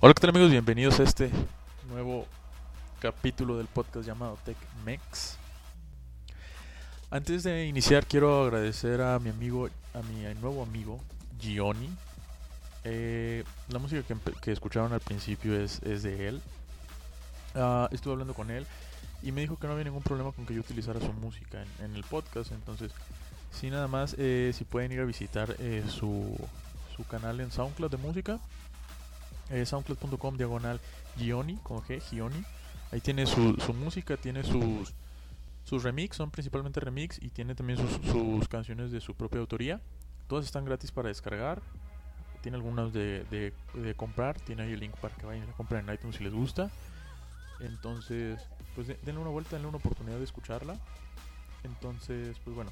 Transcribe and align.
Hola, 0.00 0.14
¿qué 0.14 0.20
tal 0.20 0.30
amigos? 0.30 0.52
Bienvenidos 0.52 1.00
a 1.00 1.02
este 1.02 1.28
nuevo 1.88 2.24
capítulo 3.00 3.58
del 3.58 3.66
podcast 3.66 4.06
llamado 4.06 4.38
Tech 4.44 4.56
Mex. 4.84 5.36
Antes 7.10 7.42
de 7.42 7.66
iniciar 7.66 8.06
quiero 8.06 8.44
agradecer 8.44 9.02
a 9.02 9.18
mi 9.18 9.30
amigo, 9.30 9.68
a 9.94 10.02
mi 10.02 10.22
nuevo 10.40 10.62
amigo 10.62 11.00
Gioni. 11.40 11.90
Eh, 12.84 13.42
la 13.70 13.80
música 13.80 14.04
que, 14.40 14.52
escucharon 14.52 14.92
al 14.92 15.00
principio 15.00 15.60
es, 15.60 15.82
es 15.82 16.04
de 16.04 16.28
él. 16.28 16.42
Ah, 17.56 17.88
estuve 17.90 18.12
hablando 18.12 18.34
con 18.34 18.52
él 18.52 18.68
y 19.24 19.32
me 19.32 19.40
dijo 19.40 19.58
que 19.58 19.66
no 19.66 19.72
había 19.72 19.86
ningún 19.86 20.04
problema 20.04 20.30
con 20.30 20.46
que 20.46 20.54
yo 20.54 20.60
utilizara 20.60 21.00
su 21.00 21.12
música 21.12 21.64
en, 21.82 21.96
el 21.96 22.04
podcast. 22.04 22.52
Entonces, 22.52 22.92
sí, 23.50 23.68
nada 23.68 23.88
más, 23.88 24.14
eh, 24.16 24.52
si 24.54 24.62
pueden 24.62 24.92
ir 24.92 25.00
a 25.00 25.04
visitar 25.04 25.56
eh, 25.58 25.82
su, 25.88 26.36
su 26.96 27.02
canal 27.02 27.40
en 27.40 27.50
SoundCloud 27.50 27.90
de 27.90 27.96
música 27.96 28.38
eh, 29.50 29.64
soundcloud.com 29.64 30.36
diagonal 30.36 30.80
Gioni, 31.16 31.56
con 31.56 31.80
G, 31.82 32.00
Gioni. 32.00 32.44
Ahí 32.90 33.00
tiene 33.00 33.26
su, 33.26 33.54
su 33.54 33.74
música, 33.74 34.16
tiene 34.16 34.42
sus, 34.42 34.94
sus 35.64 35.82
remix, 35.82 36.16
son 36.16 36.30
principalmente 36.30 36.80
remix 36.80 37.20
y 37.20 37.28
tiene 37.28 37.54
también 37.54 37.78
sus, 37.78 38.48
canciones 38.48 38.90
de 38.90 39.00
su 39.00 39.14
propia 39.14 39.40
autoría. 39.40 39.80
Todas 40.26 40.46
están 40.46 40.64
gratis 40.64 40.90
para 40.90 41.08
descargar. 41.08 41.60
Tiene 42.42 42.56
algunas 42.56 42.92
de, 42.92 43.24
de, 43.74 43.94
comprar. 43.94 44.40
Tiene 44.40 44.62
ahí 44.62 44.72
el 44.72 44.80
link 44.80 44.94
para 44.96 45.14
que 45.16 45.26
vayan 45.26 45.48
a 45.48 45.52
comprar 45.52 45.82
en 45.82 45.92
iTunes 45.92 46.16
si 46.16 46.24
les 46.24 46.32
gusta. 46.32 46.70
Entonces, 47.60 48.40
pues 48.74 48.86
de- 48.86 48.98
denle 49.04 49.20
una 49.20 49.30
vuelta, 49.30 49.56
denle 49.56 49.68
una 49.68 49.78
oportunidad 49.78 50.16
de 50.18 50.24
escucharla. 50.24 50.78
Entonces, 51.64 52.38
pues 52.44 52.54
bueno. 52.54 52.70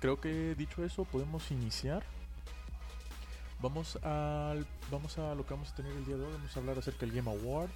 Creo 0.00 0.20
que 0.20 0.54
dicho 0.54 0.84
eso, 0.84 1.04
podemos 1.04 1.50
iniciar. 1.50 2.04
Vamos 3.60 3.96
al, 4.02 4.66
vamos 4.90 5.18
a 5.18 5.34
lo 5.34 5.46
que 5.46 5.54
vamos 5.54 5.70
a 5.72 5.74
tener 5.74 5.92
el 5.92 6.04
día 6.04 6.16
de 6.16 6.24
hoy. 6.24 6.32
Vamos 6.32 6.54
a 6.54 6.60
hablar 6.60 6.78
acerca 6.78 7.00
del 7.00 7.12
Game 7.12 7.30
Award, 7.30 7.70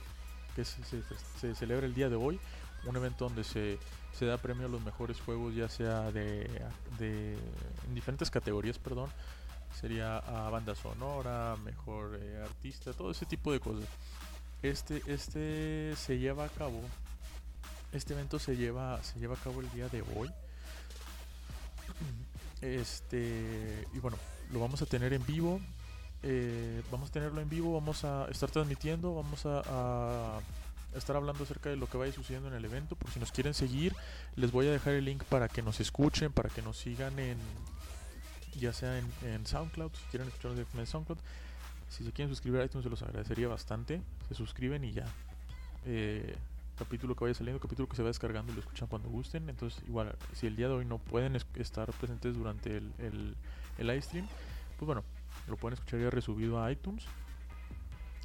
que 0.55 0.65
se, 0.65 1.55
celebra 1.55 1.87
el 1.87 1.95
día 1.95 2.09
de 2.09 2.17
hoy. 2.17 2.39
Un 2.85 2.97
evento 2.97 3.25
donde 3.25 3.45
se, 3.45 3.79
se 4.13 4.27
da 4.27 4.39
premio 4.39 4.67
a 4.67 4.71
los 4.71 4.83
mejores 4.83 5.21
juegos, 5.21 5.55
ya 5.55 5.69
sea 5.69 6.11
de, 6.13 6.51
de 6.99 7.35
en 7.87 7.95
diferentes 7.95 8.31
categorías, 8.31 8.79
perdón. 8.79 9.11
Sería 9.79 10.19
a 10.19 10.51
banda 10.51 10.75
sonora, 10.75 11.57
mejor 11.65 12.19
eh, 12.21 12.43
artista, 12.43 12.93
todo 12.93 13.11
ese 13.11 13.25
tipo 13.25 13.53
de 13.53 13.61
cosas. 13.61 13.85
Este, 14.63 15.03
este 15.07 15.95
se 15.97 16.19
lleva 16.19 16.45
a 16.45 16.49
cabo. 16.49 16.83
Este 17.93 18.13
evento 18.13 18.39
se 18.39 18.57
lleva, 18.57 19.03
se 19.03 19.19
lleva 19.19 19.35
a 19.35 19.39
cabo 19.39 19.61
el 19.61 19.71
día 19.71 19.89
de 19.89 20.03
hoy. 20.15 20.31
Este, 22.61 23.87
y 23.95 23.99
bueno, 24.01 24.19
lo 24.53 24.61
vamos 24.61 24.83
a 24.83 24.87
tener 24.87 25.13
en 25.13 25.25
vivo. 25.25 25.61
Eh, 26.23 26.83
vamos 26.91 27.11
a 27.11 27.13
tenerlo 27.13 27.41
en 27.41 27.49
vivo, 27.49 27.73
vamos 27.73 28.05
a 28.05 28.27
estar 28.31 28.51
transmitiendo, 28.51 29.15
vamos 29.15 29.47
a, 29.47 30.41
estar 30.95 31.17
hablando 31.17 31.45
acerca 31.45 31.71
de 31.71 31.77
lo 31.77 31.87
que 31.87 31.97
vaya 31.97 32.13
sucediendo 32.13 32.49
en 32.49 32.55
el 32.55 32.65
evento. 32.65 32.97
Por 32.97 33.11
si 33.11 33.21
nos 33.21 33.33
quieren 33.33 33.55
seguir, 33.55 33.95
les 34.37 34.51
voy 34.51 34.67
a 34.67 34.73
dejar 34.73 34.95
el 34.95 35.05
link 35.05 35.25
para 35.25 35.49
que 35.49 35.63
nos 35.63 35.81
escuchen, 35.81 36.33
para 36.33 36.49
que 36.51 36.63
nos 36.63 36.77
sigan 36.77 37.19
en 37.19 37.39
ya 38.59 38.73
sea 38.73 38.99
en, 38.99 39.47
SoundCloud, 39.47 39.93
si 39.93 40.03
quieren 40.11 40.29
escucharnos 40.29 40.57
directamente 40.57 40.89
en 40.89 40.93
SoundCloud. 40.93 41.19
Si 41.89 42.05
se 42.05 42.13
quieren 42.13 42.31
suscribir 42.31 42.61
a 42.61 42.65
iTunes, 42.65 42.85
se 42.85 42.91
los 42.91 43.03
agradecería 43.03 43.49
bastante. 43.49 44.01
Se 44.29 44.35
suscriben 44.35 44.85
y 44.85 44.93
ya. 44.93 45.07
Eh, 45.87 46.37
capítulo 46.79 47.15
que 47.15 47.25
vaya 47.25 47.35
saliendo, 47.35 47.61
capítulo 47.61 47.89
que 47.89 47.97
se 47.97 48.03
va 48.03 48.09
descargando 48.09 48.53
y 48.53 48.55
lo 48.55 48.61
escuchan 48.61 48.89
cuando 48.89 49.09
gusten. 49.09 49.49
Entonces, 49.49 49.83
igual, 49.87 50.17
si 50.35 50.47
el 50.47 50.57
día 50.57 50.69
de 50.69 50.75
hoy 50.75 50.85
no 50.85 50.99
pueden 50.99 51.37
es- 51.37 51.47
estar 51.55 51.91
presentes 51.93 52.35
durante 52.35 52.77
el, 52.77 52.93
el, 52.99 53.37
el 53.79 53.87
live 53.87 54.03
stream, 54.03 54.27
pues 54.79 54.87
bueno, 54.87 55.05
lo 55.51 55.57
pueden 55.57 55.75
escuchar 55.75 56.01
ya 56.01 56.11
resubido 56.11 56.63
a 56.63 56.71
iTunes. 56.73 57.05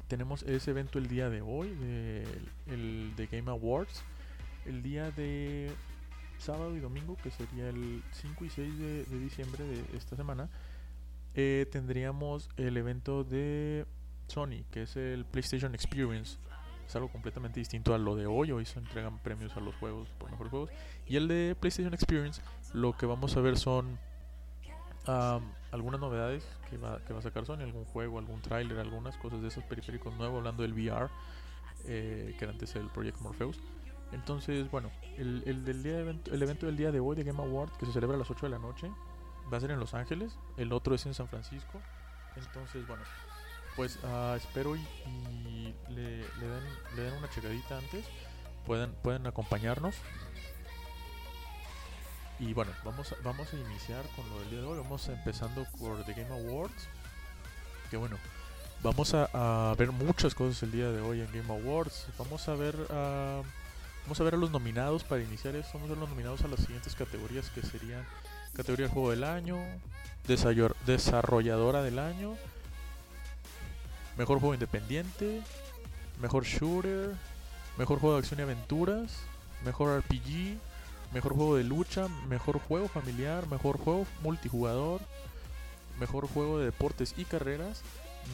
Tenemos 0.08 0.42
ese 0.44 0.70
evento 0.70 0.98
el 0.98 1.08
día 1.08 1.28
de 1.28 1.42
hoy, 1.42 1.74
de, 1.74 2.24
el 2.66 3.14
de 3.16 3.26
Game 3.26 3.50
Awards. 3.50 4.04
El 4.64 4.82
día 4.82 5.10
de 5.10 5.70
sábado 6.38 6.76
y 6.76 6.80
domingo, 6.80 7.16
que 7.22 7.30
sería 7.30 7.68
el 7.68 8.02
5 8.12 8.44
y 8.44 8.50
6 8.50 8.78
de, 8.78 9.04
de 9.04 9.18
diciembre 9.18 9.64
de 9.64 9.96
esta 9.96 10.16
semana, 10.16 10.48
eh, 11.34 11.66
tendríamos 11.70 12.48
el 12.56 12.76
evento 12.78 13.22
de 13.22 13.84
Sony, 14.26 14.64
que 14.70 14.82
es 14.82 14.96
el 14.96 15.24
PlayStation 15.24 15.74
Experience. 15.74 16.38
Es 16.86 16.96
algo 16.96 17.08
completamente 17.08 17.60
distinto 17.60 17.94
a 17.94 17.98
lo 17.98 18.16
de 18.16 18.26
hoy. 18.26 18.52
Hoy 18.52 18.64
se 18.64 18.78
entregan 18.78 19.18
premios 19.18 19.56
a 19.56 19.60
los 19.60 19.74
juegos 19.74 20.08
por 20.18 20.30
mejores 20.30 20.50
juegos. 20.50 20.70
Y 21.06 21.16
el 21.16 21.28
de 21.28 21.56
PlayStation 21.58 21.92
Experience, 21.92 22.40
lo 22.72 22.96
que 22.96 23.06
vamos 23.06 23.36
a 23.36 23.40
ver 23.40 23.58
son 23.58 23.98
am, 25.06 25.42
algunas 25.72 26.00
novedades 26.00 26.44
que 26.70 26.78
va, 26.78 27.00
que 27.04 27.12
va 27.12 27.18
a 27.20 27.22
sacar 27.22 27.44
Sony, 27.46 27.62
algún 27.62 27.84
juego, 27.86 28.18
algún 28.18 28.40
tráiler, 28.40 28.78
algunas 28.78 29.16
cosas 29.16 29.42
de 29.42 29.48
esos 29.48 29.64
periféricos 29.64 30.14
nuevos, 30.14 30.38
hablando 30.38 30.62
del 30.62 30.72
VR, 30.72 31.08
eh, 31.84 32.34
que 32.38 32.44
era 32.44 32.52
antes 32.52 32.74
el 32.76 32.88
Project 32.88 33.20
Morpheus. 33.20 33.58
Entonces, 34.12 34.70
bueno, 34.70 34.90
el, 35.16 35.42
el 35.46 35.64
del 35.64 35.82
día 35.82 35.94
de 35.94 36.00
evento, 36.00 36.32
el 36.32 36.42
evento 36.42 36.66
del 36.66 36.76
día 36.76 36.92
de 36.92 37.00
hoy 37.00 37.16
de 37.16 37.24
Game 37.24 37.42
Award, 37.42 37.72
que 37.78 37.86
se 37.86 37.92
celebra 37.92 38.16
a 38.16 38.18
las 38.18 38.30
8 38.30 38.46
de 38.46 38.50
la 38.50 38.58
noche, 38.58 38.90
va 39.52 39.58
a 39.58 39.60
ser 39.60 39.70
en 39.70 39.80
Los 39.80 39.94
Ángeles, 39.94 40.38
el 40.56 40.72
otro 40.72 40.94
es 40.94 41.06
en 41.06 41.14
San 41.14 41.28
Francisco. 41.28 41.80
Entonces, 42.36 42.86
bueno, 42.86 43.02
pues 43.74 43.98
ah, 44.04 44.34
espero 44.36 44.76
y, 44.76 44.80
y 44.80 45.74
le, 45.88 46.18
le 46.18 46.48
den, 46.48 46.64
le 46.96 47.02
den 47.02 47.14
una 47.14 47.28
checadita 47.30 47.78
antes, 47.78 48.04
pueden, 48.64 48.92
pueden 49.02 49.26
acompañarnos. 49.26 49.94
Y 52.38 52.52
bueno, 52.52 52.72
vamos 52.84 53.12
a, 53.12 53.16
vamos 53.22 53.52
a 53.52 53.56
iniciar 53.56 54.04
con 54.14 54.28
lo 54.28 54.40
del 54.40 54.50
día 54.50 54.60
de 54.60 54.66
hoy. 54.66 54.78
Vamos 54.78 55.08
empezando 55.08 55.66
por 55.78 56.04
The 56.04 56.12
Game 56.12 56.34
Awards. 56.34 56.88
Que 57.90 57.96
bueno, 57.96 58.18
vamos 58.82 59.14
a, 59.14 59.74
ver 59.78 59.92
muchas 59.92 60.34
cosas 60.34 60.62
el 60.62 60.72
día 60.72 60.90
de 60.90 61.00
hoy 61.00 61.20
en 61.20 61.32
Game 61.32 61.52
Awards. 61.52 62.08
Vamos 62.18 62.48
a 62.48 62.54
ver 62.54 62.76
a, 62.90 63.42
vamos 64.04 64.20
a 64.20 64.24
ver 64.24 64.34
a 64.34 64.36
los 64.36 64.50
nominados 64.50 65.02
para 65.04 65.22
iniciar 65.22 65.56
esto. 65.56 65.72
Vamos 65.74 65.88
a 65.88 65.94
ver 65.94 65.98
los 65.98 66.10
nominados 66.10 66.42
a 66.42 66.48
las 66.48 66.60
siguientes 66.60 66.94
categorías 66.94 67.48
que 67.50 67.62
serían 67.62 68.04
categoría 68.56 68.88
juego 68.88 69.10
del 69.10 69.24
año, 69.24 69.58
desarrolladora 70.86 71.82
del 71.82 71.98
año, 71.98 72.36
mejor 74.16 74.40
juego 74.40 74.54
independiente, 74.54 75.42
mejor 76.22 76.44
shooter, 76.44 77.14
mejor 77.76 77.98
juego 77.98 78.14
de 78.14 78.20
acción 78.20 78.40
y 78.40 78.44
aventuras, 78.44 79.18
mejor 79.62 80.00
RPG, 80.00 80.58
mejor 81.12 81.34
juego 81.34 81.56
de 81.56 81.64
lucha, 81.64 82.08
mejor 82.28 82.58
juego 82.58 82.88
familiar, 82.88 83.46
mejor 83.48 83.78
juego 83.78 84.06
multijugador, 84.22 85.00
mejor 85.98 86.28
juego 86.28 86.58
de 86.58 86.66
deportes 86.66 87.14
y 87.16 87.24
carreras, 87.24 87.82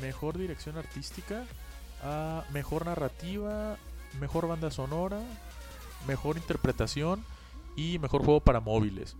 mejor 0.00 0.38
dirección 0.38 0.76
artística, 0.76 1.44
ah, 2.02 2.44
mejor 2.52 2.86
narrativa, 2.86 3.76
mejor 4.20 4.48
banda 4.48 4.70
sonora, 4.70 5.20
mejor 6.06 6.36
interpretación 6.36 7.24
y 7.76 7.98
mejor 7.98 8.24
juego 8.24 8.40
para 8.40 8.60
móviles. 8.60 9.16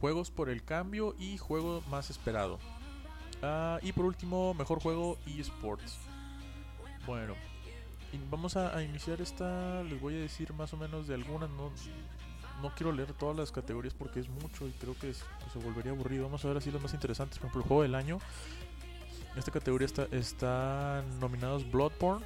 Juegos 0.00 0.30
por 0.30 0.48
el 0.48 0.64
cambio 0.64 1.14
y 1.18 1.38
juego 1.38 1.82
más 1.88 2.10
esperado. 2.10 2.58
Ah, 3.42 3.78
y 3.82 3.92
por 3.92 4.04
último, 4.04 4.54
mejor 4.54 4.80
juego 4.80 5.18
eSports. 5.26 5.98
Bueno, 7.06 7.34
vamos 8.30 8.56
a, 8.56 8.82
iniciar 8.82 9.20
esta. 9.20 9.82
Les 9.84 10.00
voy 10.00 10.14
a 10.14 10.18
decir 10.18 10.52
más 10.52 10.72
o 10.72 10.76
menos 10.76 11.06
de 11.06 11.14
algunas, 11.14 11.48
no, 11.50 11.70
no 12.60 12.74
quiero 12.74 12.92
leer 12.92 13.12
todas 13.12 13.36
las 13.36 13.52
categorías 13.52 13.94
porque 13.94 14.20
es 14.20 14.28
mucho 14.28 14.66
y 14.68 14.72
creo 14.72 14.94
que 14.98 15.14
se 15.14 15.58
volvería 15.62 15.92
aburrido. 15.92 16.24
Vamos 16.24 16.44
a 16.44 16.48
ver 16.48 16.56
así 16.56 16.70
los 16.70 16.82
más 16.82 16.94
interesantes. 16.94 17.38
Por 17.38 17.46
ejemplo, 17.46 17.62
el 17.62 17.68
juego 17.68 17.82
del 17.82 17.94
año. 17.94 18.18
En 19.32 19.38
esta 19.38 19.50
categoría 19.50 19.86
está, 19.86 20.04
están 20.10 21.18
nominados 21.18 21.70
Bloodborne, 21.70 22.24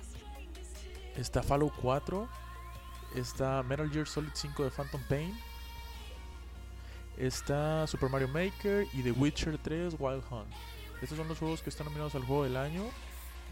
está 1.17 1.41
Fallout 1.41 1.73
4, 1.81 2.29
está 3.15 3.62
Metal 3.62 3.88
Gear 3.88 4.09
Solid 4.09 4.31
5 4.35 4.65
de 4.65 4.71
Phantom 4.71 5.00
Pain, 5.09 5.33
está 7.17 7.87
Super 7.87 8.11
Mario 8.11 8.27
Maker 8.27 8.88
y 8.93 9.03
The 9.03 9.12
Witcher 9.12 9.56
3 9.59 9.94
Wild 10.00 10.25
Hunt. 10.31 10.49
Estos 11.00 11.17
son 11.17 11.29
los 11.29 11.38
juegos 11.38 11.62
que 11.62 11.71
están 11.71 11.87
nominados 11.87 12.17
al 12.17 12.25
juego 12.25 12.43
del 12.43 12.56
año. 12.56 12.83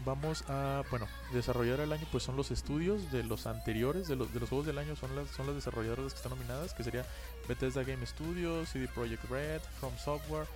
Vamos 0.03 0.43
a, 0.49 0.83
bueno, 0.91 1.07
desarrollar 1.33 1.79
el 1.79 1.91
año 1.91 2.05
pues 2.11 2.23
son 2.23 2.35
los 2.35 2.51
estudios 2.51 3.11
de 3.11 3.23
los 3.23 3.47
anteriores, 3.47 4.07
de 4.07 4.15
los, 4.15 4.31
de 4.33 4.39
los 4.39 4.49
juegos 4.49 4.67
del 4.67 4.77
año 4.77 4.95
son 4.95 5.15
las, 5.15 5.29
son 5.29 5.47
las 5.47 5.55
desarrolladoras 5.55 6.13
que 6.13 6.17
están 6.17 6.31
nominadas, 6.31 6.73
que 6.73 6.83
sería 6.83 7.05
Bethesda 7.47 7.83
Game 7.83 8.05
Studios, 8.05 8.69
CD 8.69 8.87
Projekt 8.87 9.23
Red, 9.29 9.61
From 9.79 9.97
Software, 9.97 10.47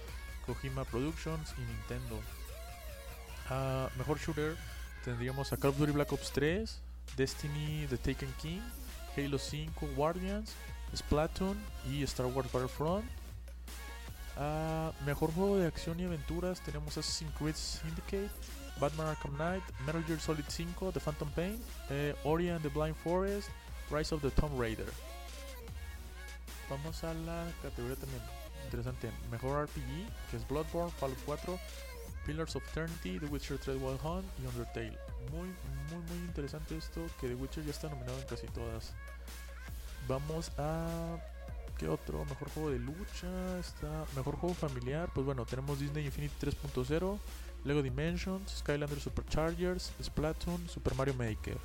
Kojima 0.46 0.84
Productions 0.86 1.54
y 1.58 1.62
Nintendo. 1.62 2.20
Ah, 3.50 3.90
mejor 3.98 4.20
shooter 4.20 4.56
tendríamos 5.04 5.52
a 5.52 5.58
Call 5.58 5.72
of 5.72 5.78
Duty 5.78 5.94
Black 5.94 6.12
Ops 6.14 6.32
3, 6.32 6.82
Destiny 7.18 7.88
The 7.90 7.98
Taken 7.98 8.32
King, 8.40 8.62
Halo 9.18 9.40
5 9.40 9.88
Guardians, 9.96 10.54
Splatoon 10.96 11.58
y 11.90 12.04
Star 12.04 12.28
Wars 12.28 12.52
Battlefront. 12.52 13.06
Ah, 14.38 14.92
mejor 15.06 15.34
juego 15.34 15.58
de 15.58 15.68
acción 15.68 16.00
y 16.00 16.06
aventuras 16.06 16.62
tenemos 16.62 16.98
Assassin's 16.98 17.34
Creed 17.38 17.56
Syndicate, 17.56 18.30
Batman 18.80 19.08
Arkham 19.08 19.36
Knight, 19.38 19.64
Metal 19.86 20.04
Gear 20.08 20.20
Solid 20.20 20.46
5, 20.48 20.92
The 20.94 21.00
Phantom 21.00 21.30
Pain, 21.32 21.60
eh, 21.90 22.14
Ori 22.24 22.50
and 22.50 22.62
the 22.62 22.70
Blind 22.70 22.96
Forest, 22.96 23.50
Rise 23.90 24.14
of 24.14 24.22
the 24.22 24.32
Tomb 24.32 24.58
Raider. 24.58 24.88
Vamos 26.70 27.04
a 27.04 27.14
la 27.14 27.46
categoría 27.62 27.96
también 27.96 28.22
interesante. 28.70 29.12
Mejor 29.32 29.66
RPG, 29.66 30.08
que 30.30 30.38
es 30.38 30.48
Bloodborne, 30.48 30.92
Fallout 30.92 31.18
4, 31.26 31.60
Pillars 32.26 32.56
of 32.56 32.64
Eternity, 32.70 33.20
The 33.20 33.26
Witcher 33.26 33.58
3 33.58 33.78
Wild 33.78 34.00
Hunt 34.04 34.26
y 34.42 34.46
Undertale. 34.46 34.98
Muy, 35.32 35.48
muy, 35.90 36.04
muy 36.10 36.18
interesante 36.26 36.78
esto, 36.78 37.02
que 37.20 37.28
The 37.28 37.36
Witcher 37.36 37.66
ya 37.66 37.72
está 37.72 37.90
nominado 37.90 38.20
en 38.20 38.28
casi 38.28 38.48
todas. 38.48 38.94
Vamos 40.08 40.52
a... 40.58 41.18
¿Qué 41.78 41.88
otro? 41.88 42.26
Mejor 42.26 42.50
juego 42.50 42.70
de 42.72 42.80
lucha, 42.80 43.60
está... 43.60 44.06
Mejor 44.16 44.36
juego 44.36 44.54
familiar, 44.54 45.10
pues 45.14 45.26
bueno, 45.26 45.46
tenemos 45.46 45.80
Disney 45.80 46.06
Infinity 46.06 46.48
3.0, 46.48 47.18
Lego 47.64 47.82
Dimensions, 47.82 48.60
Skylander 48.60 49.00
Superchargers, 49.00 49.92
Splatoon, 50.02 50.68
Super 50.68 50.96
Mario 50.96 51.14
Maker. 51.14 51.58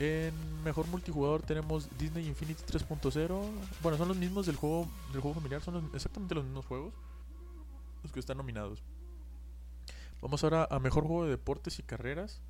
En 0.00 0.34
mejor 0.64 0.86
multijugador 0.88 1.42
tenemos 1.42 1.88
Disney 1.98 2.26
Infinity 2.26 2.62
3.0. 2.64 3.50
Bueno, 3.82 3.96
son 3.96 4.08
los 4.08 4.16
mismos 4.16 4.46
del 4.46 4.56
juego 4.56 4.88
del 5.12 5.20
juego 5.20 5.34
familiar, 5.34 5.62
son 5.62 5.90
exactamente 5.94 6.34
los 6.34 6.44
mismos 6.44 6.66
juegos 6.66 6.92
los 8.02 8.12
que 8.12 8.20
están 8.20 8.36
nominados. 8.36 8.82
Vamos 10.20 10.44
ahora 10.44 10.68
a 10.70 10.78
mejor 10.78 11.04
juego 11.04 11.24
de 11.24 11.30
deportes 11.30 11.78
y 11.78 11.82
carreras, 11.82 12.40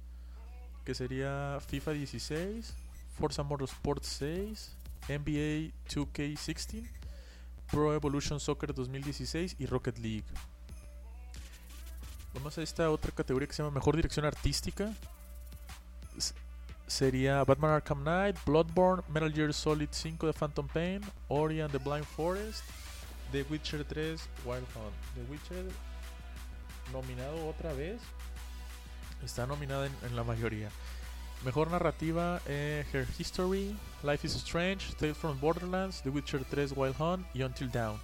que 0.84 0.94
sería 0.94 1.58
FIFA 1.66 1.92
16, 1.92 2.74
Forza 3.18 3.42
Motorsport 3.42 4.02
6, 4.02 4.76
NBA 5.08 5.72
2K16, 5.88 6.88
Pro 7.70 7.94
Evolution 7.94 8.38
Soccer 8.38 8.74
2016 8.74 9.56
y 9.58 9.66
Rocket 9.66 9.98
League. 9.98 10.24
Vamos 12.34 12.58
a 12.58 12.62
esta 12.62 12.90
otra 12.90 13.12
categoría 13.12 13.46
que 13.46 13.54
se 13.54 13.62
llama 13.62 13.74
Mejor 13.74 13.94
Dirección 13.94 14.26
Artística. 14.26 14.92
Sería 16.86 17.42
Batman 17.44 17.70
Arkham 17.70 18.02
Knight, 18.02 18.36
Bloodborne, 18.44 19.02
Metal 19.08 19.32
Gear 19.32 19.54
Solid 19.54 19.88
5 19.90 20.26
de 20.26 20.32
Phantom 20.32 20.66
Pain, 20.68 21.00
Ori 21.28 21.60
and 21.60 21.72
the 21.72 21.78
Blind 21.78 22.04
Forest, 22.04 22.64
The 23.32 23.44
Witcher 23.48 23.84
3 23.84 24.20
Wild 24.44 24.66
Hunt. 24.74 24.94
The 25.14 25.22
Witcher 25.32 25.64
nominado 26.92 27.48
otra 27.48 27.72
vez. 27.72 28.00
Está 29.24 29.46
nominada 29.46 29.86
en, 29.86 30.16
la 30.16 30.24
mayoría. 30.24 30.68
Mejor 31.44 31.70
narrativa, 31.70 32.40
eh, 32.46 32.84
Her 32.92 33.06
History, 33.18 33.76
Life 34.02 34.26
is 34.26 34.34
Strange, 34.34 34.94
Tales 34.98 35.16
from 35.16 35.40
Borderlands, 35.40 36.02
The 36.02 36.10
Witcher 36.10 36.44
3 36.44 36.72
Wild 36.76 36.96
Hunt 36.98 37.26
y 37.32 37.42
Until 37.42 37.70
Dawn. 37.70 37.98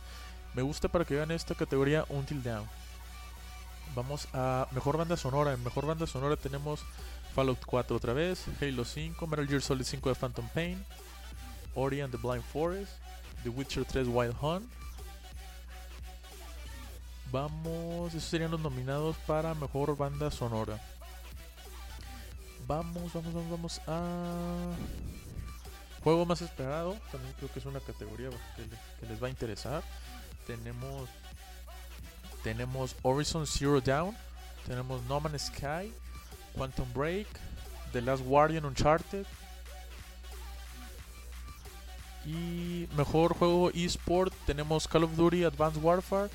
Me 0.55 0.62
gusta 0.62 0.88
para 0.88 1.05
que 1.05 1.15
vean 1.15 1.31
esta 1.31 1.55
categoría 1.55 2.05
Until 2.09 2.43
Dawn. 2.43 2.67
Vamos 3.95 4.29
a 4.33 4.69
mejor 4.73 4.97
banda 4.97 5.17
sonora. 5.17 5.53
En 5.53 5.63
mejor 5.65 5.87
banda 5.87 6.07
sonora 6.07 6.37
tenemos 6.37 6.81
Fallout 7.35 7.65
4 7.65 7.97
otra 7.97 8.13
vez, 8.13 8.45
Halo 8.61 8.85
5, 8.85 9.27
Metal 9.27 9.47
Gear 9.49 9.63
Solid 9.63 9.85
5 9.85 10.09
de 10.09 10.15
Phantom 10.15 10.49
Pain, 10.55 10.85
Ori 11.75 12.01
and 12.01 12.11
the 12.13 12.19
Blind 12.19 12.45
Forest, 12.45 12.93
The 13.43 13.49
Witcher 13.49 13.85
3 13.85 14.07
Wild 14.09 14.37
Hunt. 14.41 14.67
Vamos, 17.33 18.13
esos 18.15 18.29
serían 18.29 18.51
los 18.51 18.61
nominados 18.61 19.17
para 19.27 19.55
mejor 19.55 19.97
banda 19.97 20.31
sonora. 20.31 20.81
Vamos, 22.67 23.13
vamos, 23.13 23.33
vamos, 23.35 23.51
vamos 23.51 23.81
a 23.87 24.73
juego 26.03 26.27
más 26.27 26.43
esperado. 26.43 26.97
También 27.13 27.33
creo 27.39 27.53
que 27.53 27.59
es 27.61 27.67
una 27.67 27.81
categoría 27.81 28.31
que, 28.57 28.63
le- 28.63 28.79
que 29.01 29.07
les 29.07 29.23
va 29.23 29.29
a 29.29 29.31
interesar. 29.31 29.83
Tenemos 30.47 31.09
tenemos 32.43 32.95
Horizon 33.03 33.47
Zero 33.47 33.81
Dawn, 33.81 34.17
tenemos 34.67 35.03
No 35.09 35.21
Man's 35.21 35.47
Sky, 35.47 35.93
Quantum 36.55 36.91
Break, 36.93 37.27
The 37.93 38.01
Last 38.01 38.25
Guardian 38.25 38.65
Uncharted. 38.65 39.27
Y 42.25 42.87
mejor 42.97 43.35
juego 43.35 43.71
eSport 43.71 44.33
tenemos 44.47 44.87
Call 44.87 45.05
of 45.05 45.17
Duty 45.17 45.45
Advanced 45.45 45.83
Warfare, 45.83 46.29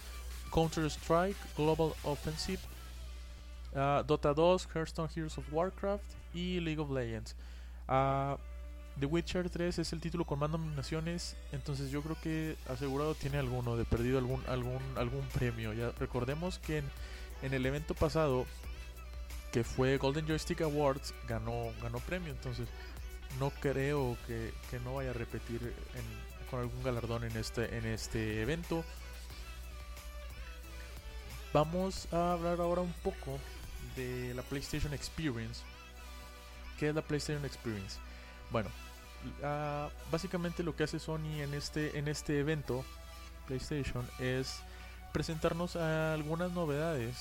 Counter 0.51 0.89
Strike, 0.89 1.37
Global 1.55 1.95
Offensive, 2.03 2.59
ah, 3.75 4.03
Dota 4.05 4.33
2, 4.33 4.67
Hearthstone 4.73 5.09
Heroes 5.13 5.37
of 5.37 5.45
Warcraft 5.51 6.03
y 6.33 6.59
League 6.59 6.79
of 6.79 6.89
Legends. 6.89 7.35
Ah, 7.87 8.37
The 8.99 9.05
Witcher 9.05 9.49
3 9.49 9.79
es 9.79 9.91
el 9.91 9.99
título 9.99 10.23
con 10.23 10.39
más 10.39 10.49
nominaciones, 10.49 11.35
entonces 11.51 11.91
yo 11.91 12.01
creo 12.01 12.17
que 12.21 12.55
asegurado 12.69 13.13
tiene 13.13 13.37
alguno, 13.37 13.75
de 13.75 13.83
perdido 13.83 14.17
algún 14.17 14.41
algún 14.47 14.81
algún 14.95 15.27
premio. 15.27 15.73
Ya 15.73 15.91
recordemos 15.99 16.59
que 16.59 16.77
en, 16.77 16.85
en 17.41 17.53
el 17.53 17.65
evento 17.65 17.93
pasado 17.93 18.45
que 19.51 19.65
fue 19.65 19.97
Golden 19.97 20.25
Joystick 20.25 20.61
Awards 20.61 21.13
ganó 21.27 21.73
ganó 21.81 21.99
premio, 21.99 22.31
entonces 22.31 22.69
no 23.37 23.49
creo 23.59 24.17
que, 24.27 24.53
que 24.71 24.79
no 24.79 24.95
vaya 24.95 25.09
a 25.09 25.13
repetir 25.13 25.73
con 26.49 26.61
algún 26.61 26.81
galardón 26.81 27.25
en 27.25 27.35
este 27.35 27.77
en 27.77 27.85
este 27.85 28.41
evento. 28.41 28.85
Vamos 31.51 32.07
a 32.13 32.31
hablar 32.33 32.61
ahora 32.61 32.81
un 32.81 32.93
poco 33.03 33.39
de 33.97 34.33
la 34.33 34.41
PlayStation 34.41 34.93
Experience. 34.93 35.63
¿Qué 36.79 36.89
es 36.89 36.95
la 36.95 37.01
PlayStation 37.01 37.45
Experience? 37.45 37.97
Bueno, 38.51 38.69
ah, 39.43 39.89
básicamente 40.11 40.63
lo 40.63 40.75
que 40.75 40.83
hace 40.83 40.99
Sony 40.99 41.41
en 41.41 41.53
este, 41.53 41.97
en 41.97 42.07
este 42.07 42.39
evento, 42.39 42.83
PlayStation, 43.47 44.07
es 44.19 44.61
presentarnos 45.13 45.75
algunas 45.75 46.51
novedades. 46.51 47.15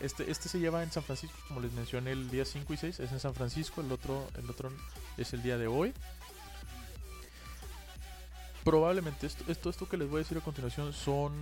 Este, 0.00 0.30
este 0.30 0.48
se 0.48 0.58
lleva 0.58 0.82
en 0.82 0.92
San 0.92 1.02
Francisco, 1.02 1.36
como 1.48 1.60
les 1.60 1.72
mencioné, 1.72 2.12
el 2.12 2.30
día 2.30 2.44
5 2.44 2.72
y 2.72 2.76
6 2.76 3.00
es 3.00 3.12
en 3.12 3.20
San 3.20 3.34
Francisco, 3.34 3.80
el 3.80 3.90
otro, 3.90 4.28
el 4.36 4.48
otro 4.50 4.70
es 5.16 5.32
el 5.32 5.42
día 5.42 5.58
de 5.58 5.66
hoy. 5.66 5.94
Probablemente 8.64 9.26
esto, 9.26 9.44
esto, 9.48 9.70
esto 9.70 9.88
que 9.88 9.96
les 9.96 10.08
voy 10.08 10.18
a 10.18 10.22
decir 10.22 10.38
a 10.38 10.40
continuación 10.40 10.92
son, 10.92 11.32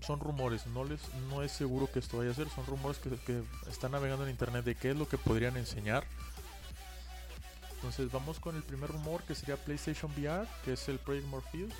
son 0.00 0.20
rumores, 0.20 0.66
no, 0.68 0.84
les, 0.84 1.00
no 1.28 1.42
es 1.42 1.52
seguro 1.52 1.90
que 1.90 1.98
esto 1.98 2.18
vaya 2.18 2.30
a 2.30 2.34
ser, 2.34 2.48
son 2.48 2.64
rumores 2.64 2.98
que, 2.98 3.10
que 3.10 3.42
están 3.70 3.92
navegando 3.92 4.24
en 4.24 4.30
internet 4.30 4.64
de 4.64 4.74
qué 4.74 4.90
es 4.90 4.96
lo 4.96 5.06
que 5.06 5.18
podrían 5.18 5.56
enseñar. 5.56 6.04
Entonces 7.82 8.12
vamos 8.12 8.38
con 8.38 8.54
el 8.54 8.62
primer 8.62 8.90
rumor 8.90 9.24
que 9.24 9.34
sería 9.34 9.56
PlayStation 9.56 10.08
VR, 10.16 10.46
que 10.64 10.74
es 10.74 10.88
el 10.88 11.00
Project 11.00 11.26
Morpheus, 11.26 11.72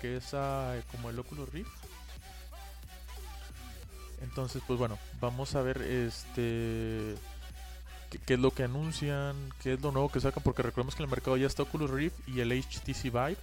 que 0.00 0.16
es 0.16 0.32
ah, 0.32 0.74
como 0.90 1.10
el 1.10 1.18
Oculus 1.18 1.46
Rift. 1.50 1.68
Entonces, 4.22 4.62
pues 4.66 4.78
bueno, 4.78 4.98
vamos 5.20 5.54
a 5.54 5.60
ver 5.60 5.82
este 5.82 7.14
qué, 8.24 8.34
es 8.34 8.40
lo 8.40 8.52
que 8.52 8.62
anuncian, 8.62 9.36
qué 9.62 9.74
es 9.74 9.82
lo 9.82 9.92
nuevo 9.92 10.10
que 10.10 10.18
sacan, 10.18 10.42
porque 10.42 10.62
recordemos 10.62 10.94
que 10.94 11.02
en 11.02 11.10
el 11.10 11.10
mercado 11.10 11.36
ya 11.36 11.46
está 11.46 11.64
Oculus 11.64 11.90
Rift 11.90 12.26
y 12.26 12.40
el 12.40 12.50
HTC 12.50 13.02
Vive. 13.12 13.36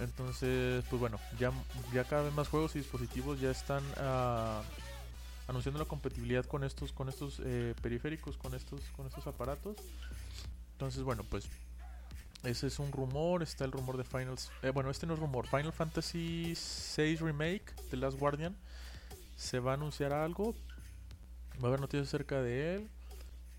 Entonces, 0.00 0.86
pues 0.88 0.98
bueno, 0.98 1.20
ya, 1.38 1.52
ya 1.92 2.04
cada 2.04 2.22
vez 2.22 2.32
más 2.32 2.48
juegos 2.48 2.74
y 2.76 2.78
dispositivos 2.78 3.40
ya 3.40 3.50
están 3.50 3.84
ah, 3.98 4.62
anunciando 5.48 5.78
la 5.78 5.84
compatibilidad 5.84 6.46
con 6.46 6.64
estos, 6.64 6.92
con 6.92 7.10
estos 7.10 7.42
eh, 7.44 7.74
periféricos, 7.82 8.38
con 8.38 8.54
estos, 8.54 8.80
con 8.96 9.06
estos 9.06 9.26
aparatos. 9.26 9.76
Entonces, 10.76 11.02
bueno, 11.04 11.24
pues 11.30 11.48
ese 12.44 12.66
es 12.66 12.78
un 12.78 12.92
rumor. 12.92 13.42
Está 13.42 13.64
el 13.64 13.72
rumor 13.72 13.96
de 13.96 14.04
Final. 14.04 14.36
eh, 14.62 14.68
bueno, 14.68 14.90
este 14.90 15.06
no 15.06 15.14
es 15.14 15.20
rumor. 15.20 15.46
Final 15.46 15.72
Fantasy 15.72 16.52
VI 16.96 17.16
Remake, 17.16 17.64
The 17.90 17.96
Last 17.96 18.18
Guardian. 18.18 18.54
Se 19.36 19.58
va 19.58 19.70
a 19.70 19.74
anunciar 19.74 20.12
algo. 20.12 20.54
Va 21.62 21.64
a 21.64 21.66
haber 21.68 21.80
noticias 21.80 22.08
acerca 22.08 22.42
de 22.42 22.74
él. 22.74 22.90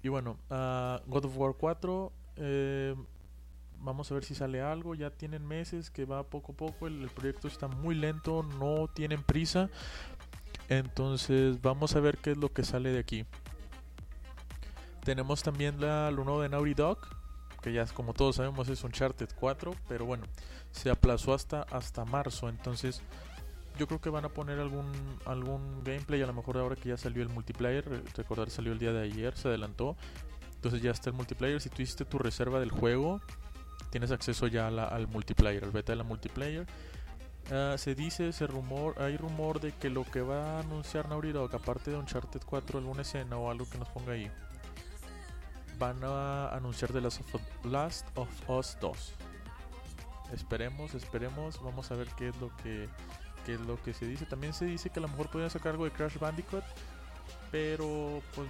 Y 0.03 0.09
bueno, 0.09 0.38
ah, 0.51 1.01
God 1.07 1.25
of 1.25 1.38
War 1.38 1.55
4. 1.57 2.12
eh, 2.36 2.95
Vamos 3.79 4.12
a 4.12 4.13
ver 4.13 4.24
si 4.24 4.36
sale 4.36 4.62
algo. 4.62 4.93
Ya 4.93 5.09
tienen 5.09 5.43
meses 5.47 5.89
que 5.89 6.05
va 6.05 6.21
poco 6.21 6.51
a 6.51 6.55
poco. 6.55 6.86
El, 6.86 7.09
proyecto 7.09 7.47
está 7.47 7.67
muy 7.67 7.95
lento. 7.95 8.43
No 8.43 8.88
tienen 8.88 9.24
prisa. 9.24 9.71
Entonces 10.69 11.63
vamos 11.63 11.95
a 11.95 12.00
ver 12.00 12.19
qué 12.19 12.31
es 12.31 12.38
lo 12.38 12.53
que 12.53 12.63
sale 12.63 12.91
de 12.91 13.00
aquí. 13.00 13.25
Tenemos 15.07 15.41
también 15.41 15.79
la, 15.79 16.11
nuevo 16.11 16.41
de 16.41 16.49
Naughty 16.49 16.73
Dog. 16.73 16.97
Que 17.61 17.71
ya 17.71 17.85
como 17.85 18.13
todos 18.13 18.35
sabemos 18.35 18.67
es 18.67 18.83
Uncharted 18.83 19.29
4. 19.39 19.73
Pero 19.87 20.05
bueno, 20.05 20.25
se 20.71 20.89
aplazó 20.89 21.33
hasta, 21.33 21.61
hasta 21.61 22.03
marzo. 22.03 22.49
Entonces 22.49 23.01
yo 23.79 23.87
creo 23.87 24.01
que 24.01 24.09
van 24.09 24.25
a 24.25 24.29
poner 24.29 24.59
algún 24.59 24.91
algún 25.23 25.81
gameplay. 25.85 26.21
A 26.23 26.27
lo 26.27 26.33
mejor 26.33 26.57
ahora 26.57 26.75
que 26.75 26.89
ya 26.89 26.97
salió 26.97 27.23
el 27.23 27.29
multiplayer. 27.29 27.85
Recordar 28.17 28.49
salió 28.49 28.73
el 28.73 28.79
día 28.79 28.91
de 28.91 29.03
ayer. 29.03 29.37
Se 29.37 29.47
adelantó. 29.47 29.95
Entonces 30.55 30.81
ya 30.81 30.91
está 30.91 31.09
el 31.09 31.15
multiplayer. 31.15 31.61
Si 31.61 31.69
tú 31.69 31.81
hiciste 31.81 32.03
tu 32.03 32.17
reserva 32.17 32.59
del 32.59 32.71
juego, 32.71 33.21
tienes 33.91 34.11
acceso 34.11 34.47
ya 34.47 34.67
al 34.67 35.07
multiplayer, 35.07 35.63
al 35.63 35.71
beta 35.71 35.93
de 35.93 35.95
la 35.95 36.03
multiplayer. 36.03 36.67
Ah, 37.49 37.75
se 37.77 37.95
dice, 37.95 38.27
ese 38.27 38.45
rumor, 38.45 39.01
hay 39.01 39.15
rumor 39.15 39.61
de 39.61 39.71
que 39.71 39.89
lo 39.89 40.03
que 40.03 40.19
va 40.19 40.57
a 40.57 40.59
anunciar 40.59 41.07
Naughty 41.07 41.31
Dog, 41.31 41.55
aparte 41.55 41.91
de 41.91 41.97
Uncharted 41.97 42.41
4, 42.45 42.79
alguna 42.79 43.03
escena 43.03 43.37
o 43.37 43.49
algo 43.49 43.69
que 43.69 43.77
nos 43.77 43.87
ponga 43.87 44.11
ahí, 44.11 44.29
van 45.77 46.03
a 46.03 46.50
anunciar 46.50 46.91
de 46.93 47.01
Last 47.01 47.22
of, 47.34 47.41
Last 47.65 48.05
of 48.15 48.29
Us 48.50 48.77
2. 48.79 49.13
Esperemos, 50.34 50.93
esperemos, 50.93 51.62
vamos 51.63 51.91
a 51.91 51.96
ver 51.96 52.07
qué 52.17 52.29
es 52.29 52.38
lo 52.38 52.55
que 52.57 52.89
qué 53.46 53.53
es 53.53 53.62
lo 53.62 53.81
que 53.81 53.93
se 53.93 54.05
dice. 54.05 54.25
También 54.25 54.53
se 54.53 54.65
dice 54.65 54.89
que 54.89 55.00
a 55.00 55.01
lo 55.01 55.07
mejor 55.07 55.29
podrían 55.29 55.50
sacar 55.50 55.72
algo 55.72 55.86
de 55.86 55.91
Crash 55.91 56.17
Bandicoot 56.19 56.65
pero 57.51 58.22
pues 58.36 58.48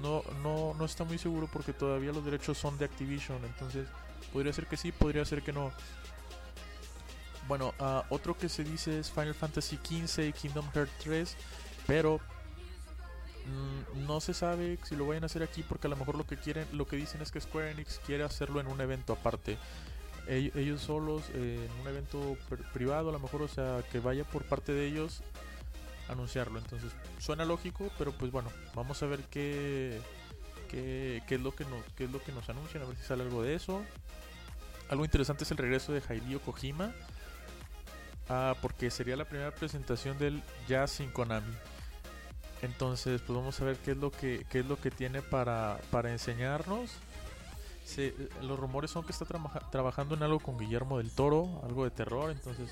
no, 0.00 0.22
no, 0.42 0.74
no 0.74 0.84
está 0.84 1.04
muy 1.04 1.18
seguro 1.18 1.48
porque 1.52 1.72
todavía 1.72 2.12
los 2.12 2.24
derechos 2.24 2.58
son 2.58 2.78
de 2.78 2.84
Activision, 2.84 3.44
entonces 3.44 3.88
podría 4.32 4.52
ser 4.52 4.66
que 4.66 4.76
sí, 4.76 4.92
podría 4.92 5.24
ser 5.24 5.42
que 5.42 5.52
no. 5.52 5.72
Bueno, 7.48 7.74
uh, 7.78 8.02
otro 8.08 8.36
que 8.36 8.48
se 8.48 8.64
dice 8.64 8.98
es 8.98 9.10
Final 9.10 9.34
Fantasy 9.34 9.76
XV 9.76 10.28
y 10.28 10.32
Kingdom 10.32 10.70
Hearts 10.72 10.92
3, 11.02 11.36
pero 11.86 12.20
no 14.06 14.20
se 14.20 14.34
sabe 14.34 14.78
si 14.84 14.96
lo 14.96 15.06
vayan 15.06 15.22
a 15.24 15.26
hacer 15.26 15.42
aquí 15.42 15.62
porque 15.62 15.86
a 15.86 15.90
lo 15.90 15.96
mejor 15.96 16.16
lo 16.16 16.26
que 16.26 16.36
quieren, 16.36 16.66
lo 16.72 16.86
que 16.86 16.96
dicen 16.96 17.20
es 17.22 17.30
que 17.30 17.40
Square 17.40 17.72
Enix 17.72 18.00
quiere 18.06 18.24
hacerlo 18.24 18.60
en 18.60 18.66
un 18.66 18.80
evento 18.80 19.12
aparte. 19.12 19.58
Ellos 20.26 20.80
solos, 20.80 21.24
eh, 21.34 21.68
en 21.70 21.80
un 21.82 21.86
evento 21.86 22.38
privado, 22.72 23.10
a 23.10 23.12
lo 23.12 23.18
mejor, 23.18 23.42
o 23.42 23.48
sea, 23.48 23.82
que 23.92 24.00
vaya 24.00 24.24
por 24.24 24.44
parte 24.44 24.72
de 24.72 24.86
ellos 24.86 25.20
anunciarlo. 26.08 26.58
Entonces 26.58 26.92
suena 27.18 27.44
lógico, 27.44 27.90
pero 27.98 28.12
pues 28.12 28.32
bueno, 28.32 28.50
vamos 28.74 29.02
a 29.02 29.06
ver 29.06 29.20
qué, 29.24 30.00
qué, 30.70 31.22
qué, 31.26 31.34
es 31.34 31.40
lo 31.42 31.54
que 31.54 31.64
nos, 31.64 31.84
qué 31.94 32.04
es 32.04 32.10
lo 32.10 32.22
que 32.22 32.32
nos 32.32 32.48
anuncian, 32.48 32.82
a 32.82 32.86
ver 32.86 32.96
si 32.96 33.02
sale 33.02 33.22
algo 33.22 33.42
de 33.42 33.54
eso. 33.54 33.82
Algo 34.88 35.04
interesante 35.04 35.44
es 35.44 35.50
el 35.50 35.58
regreso 35.58 35.92
de 35.92 36.00
Hideo 36.00 36.40
Kojima. 36.40 36.94
Ah, 38.28 38.54
porque 38.62 38.90
sería 38.90 39.16
la 39.16 39.26
primera 39.26 39.54
presentación 39.54 40.18
del 40.18 40.42
Jazz 40.66 40.92
sin 40.92 41.10
Konami. 41.10 41.52
Entonces, 42.62 43.20
pues 43.26 43.36
vamos 43.36 43.60
a 43.60 43.64
ver 43.64 43.76
qué 43.76 43.92
es 43.92 43.96
lo 43.96 44.10
que, 44.10 44.46
qué 44.50 44.60
es 44.60 44.66
lo 44.66 44.80
que 44.80 44.90
tiene 44.90 45.22
para, 45.22 45.78
para 45.90 46.10
enseñarnos. 46.10 46.90
los 48.42 48.58
rumores 48.58 48.90
son 48.90 49.04
que 49.04 49.12
está 49.12 49.26
trabajando 49.70 50.14
en 50.14 50.22
algo 50.22 50.38
con 50.40 50.58
Guillermo 50.58 50.98
del 50.98 51.10
Toro, 51.10 51.60
algo 51.64 51.84
de 51.84 51.90
terror. 51.90 52.30
Entonces, 52.30 52.70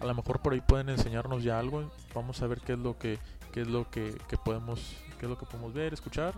a 0.00 0.06
lo 0.06 0.14
mejor 0.14 0.40
por 0.40 0.52
ahí 0.52 0.60
pueden 0.60 0.88
enseñarnos 0.88 1.42
ya 1.42 1.58
algo. 1.58 1.90
Vamos 2.14 2.40
a 2.42 2.46
ver 2.46 2.60
qué 2.60 2.72
es 2.72 2.78
lo 2.78 2.98
que, 2.98 3.18
qué 3.52 3.62
es 3.62 3.68
lo 3.68 3.90
que, 3.90 4.16
podemos, 4.44 4.96
qué 5.18 5.26
es 5.26 5.30
lo 5.30 5.38
que 5.38 5.46
podemos 5.46 5.72
ver, 5.72 5.92
escuchar. 5.92 6.34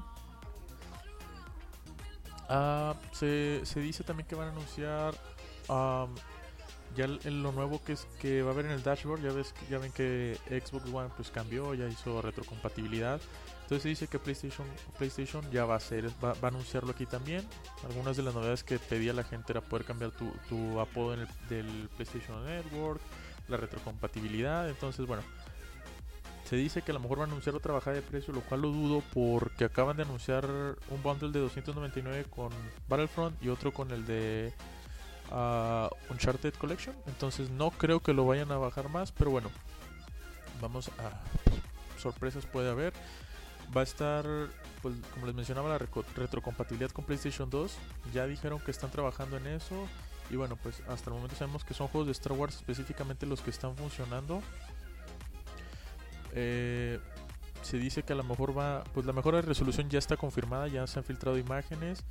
Ah, 2.48 2.94
se, 3.12 3.62
dice 3.76 4.04
también 4.04 4.26
que 4.26 4.34
van 4.34 4.48
a 4.48 4.50
anunciar 4.50 5.14
ya 6.94 7.06
lo 7.06 7.52
nuevo 7.52 7.82
que 7.84 7.92
es 7.92 8.06
que 8.20 8.42
va 8.42 8.50
a 8.50 8.52
haber 8.52 8.66
en 8.66 8.72
el 8.72 8.82
dashboard. 8.82 9.22
Ya 9.22 9.32
ves, 9.32 9.54
ya 9.70 9.78
ven 9.78 9.92
que 9.92 10.38
Xbox 10.48 10.92
One 10.92 11.10
pues 11.16 11.30
cambió, 11.30 11.74
ya 11.74 11.86
hizo 11.88 12.22
retrocompatibilidad. 12.22 13.20
Entonces 13.62 13.82
se 13.82 13.88
dice 13.88 14.06
que 14.06 14.18
PlayStation, 14.18 14.66
PlayStation 14.98 15.50
ya 15.50 15.64
va 15.64 15.74
a 15.74 15.76
hacer, 15.78 16.10
va, 16.22 16.34
a 16.40 16.46
anunciarlo 16.46 16.90
aquí 16.90 17.06
también. 17.06 17.46
Algunas 17.88 18.16
de 18.16 18.22
las 18.22 18.34
novedades 18.34 18.64
que 18.64 18.78
pedía 18.78 19.12
la 19.12 19.24
gente 19.24 19.52
era 19.52 19.60
poder 19.60 19.84
cambiar 19.86 20.10
tu, 20.10 20.30
tu 20.48 20.78
apodo 20.80 21.14
en 21.14 21.20
el, 21.20 21.28
del 21.48 21.88
PlayStation 21.96 22.44
Network 22.44 23.00
la 23.48 23.56
retrocompatibilidad. 23.56 24.68
Entonces, 24.68 25.06
bueno, 25.06 25.22
se 26.44 26.56
dice 26.56 26.82
que 26.82 26.90
a 26.90 26.94
lo 26.94 27.00
mejor 27.00 27.18
van 27.18 27.28
a 27.28 27.32
anunciar 27.32 27.54
otra 27.54 27.72
bajada 27.72 27.96
de 27.96 28.02
precio, 28.02 28.34
lo 28.34 28.40
cual 28.42 28.62
lo 28.62 28.68
dudo 28.68 29.02
porque 29.12 29.64
acaban 29.64 29.96
de 29.96 30.02
anunciar 30.02 30.46
un 30.46 31.02
bundle 31.02 31.30
de 31.30 31.40
299 31.40 32.26
con 32.28 32.50
Battlefront 32.88 33.42
y 33.42 33.48
otro 33.48 33.72
con 33.72 33.90
el 33.90 34.04
de 34.04 34.52
uh, 35.32 35.88
Uncharted 36.12 36.54
Collection. 36.54 36.94
Entonces 37.06 37.50
no 37.50 37.70
creo 37.70 38.00
que 38.00 38.12
lo 38.12 38.26
vayan 38.26 38.52
a 38.52 38.58
bajar 38.58 38.88
más, 38.88 39.12
pero 39.12 39.30
bueno, 39.30 39.50
vamos 40.60 40.88
a 40.98 42.00
sorpresas 42.00 42.46
puede 42.46 42.70
haber. 42.70 42.92
Va 43.74 43.80
a 43.80 43.84
estar, 43.84 44.26
pues, 44.82 44.94
como 45.14 45.26
les 45.26 45.34
mencionaba, 45.34 45.70
la 45.70 45.78
retrocompatibilidad 45.78 46.90
con 46.90 47.04
PlayStation 47.04 47.48
2. 47.48 47.72
Ya 48.12 48.26
dijeron 48.26 48.60
que 48.60 48.70
están 48.70 48.90
trabajando 48.90 49.36
en 49.36 49.46
eso. 49.46 49.88
Y 50.30 50.36
bueno, 50.36 50.56
pues 50.56 50.82
hasta 50.88 51.10
el 51.10 51.16
momento 51.16 51.36
sabemos 51.36 51.64
que 51.64 51.74
son 51.74 51.88
juegos 51.88 52.06
de 52.06 52.12
Star 52.12 52.32
Wars 52.32 52.56
específicamente 52.56 53.26
los 53.26 53.40
que 53.40 53.50
están 53.50 53.76
funcionando. 53.76 54.42
Eh, 56.34 56.98
se 57.62 57.78
dice 57.78 58.02
que 58.02 58.12
a 58.12 58.16
lo 58.16 58.24
mejor 58.24 58.56
va, 58.56 58.84
pues 58.92 59.06
la 59.06 59.12
mejora 59.12 59.38
de 59.38 59.42
resolución 59.42 59.88
ya 59.88 59.98
está 59.98 60.16
confirmada, 60.16 60.68
ya 60.68 60.86
se 60.86 60.98
han 60.98 61.04
filtrado 61.04 61.38
imágenes, 61.38 62.04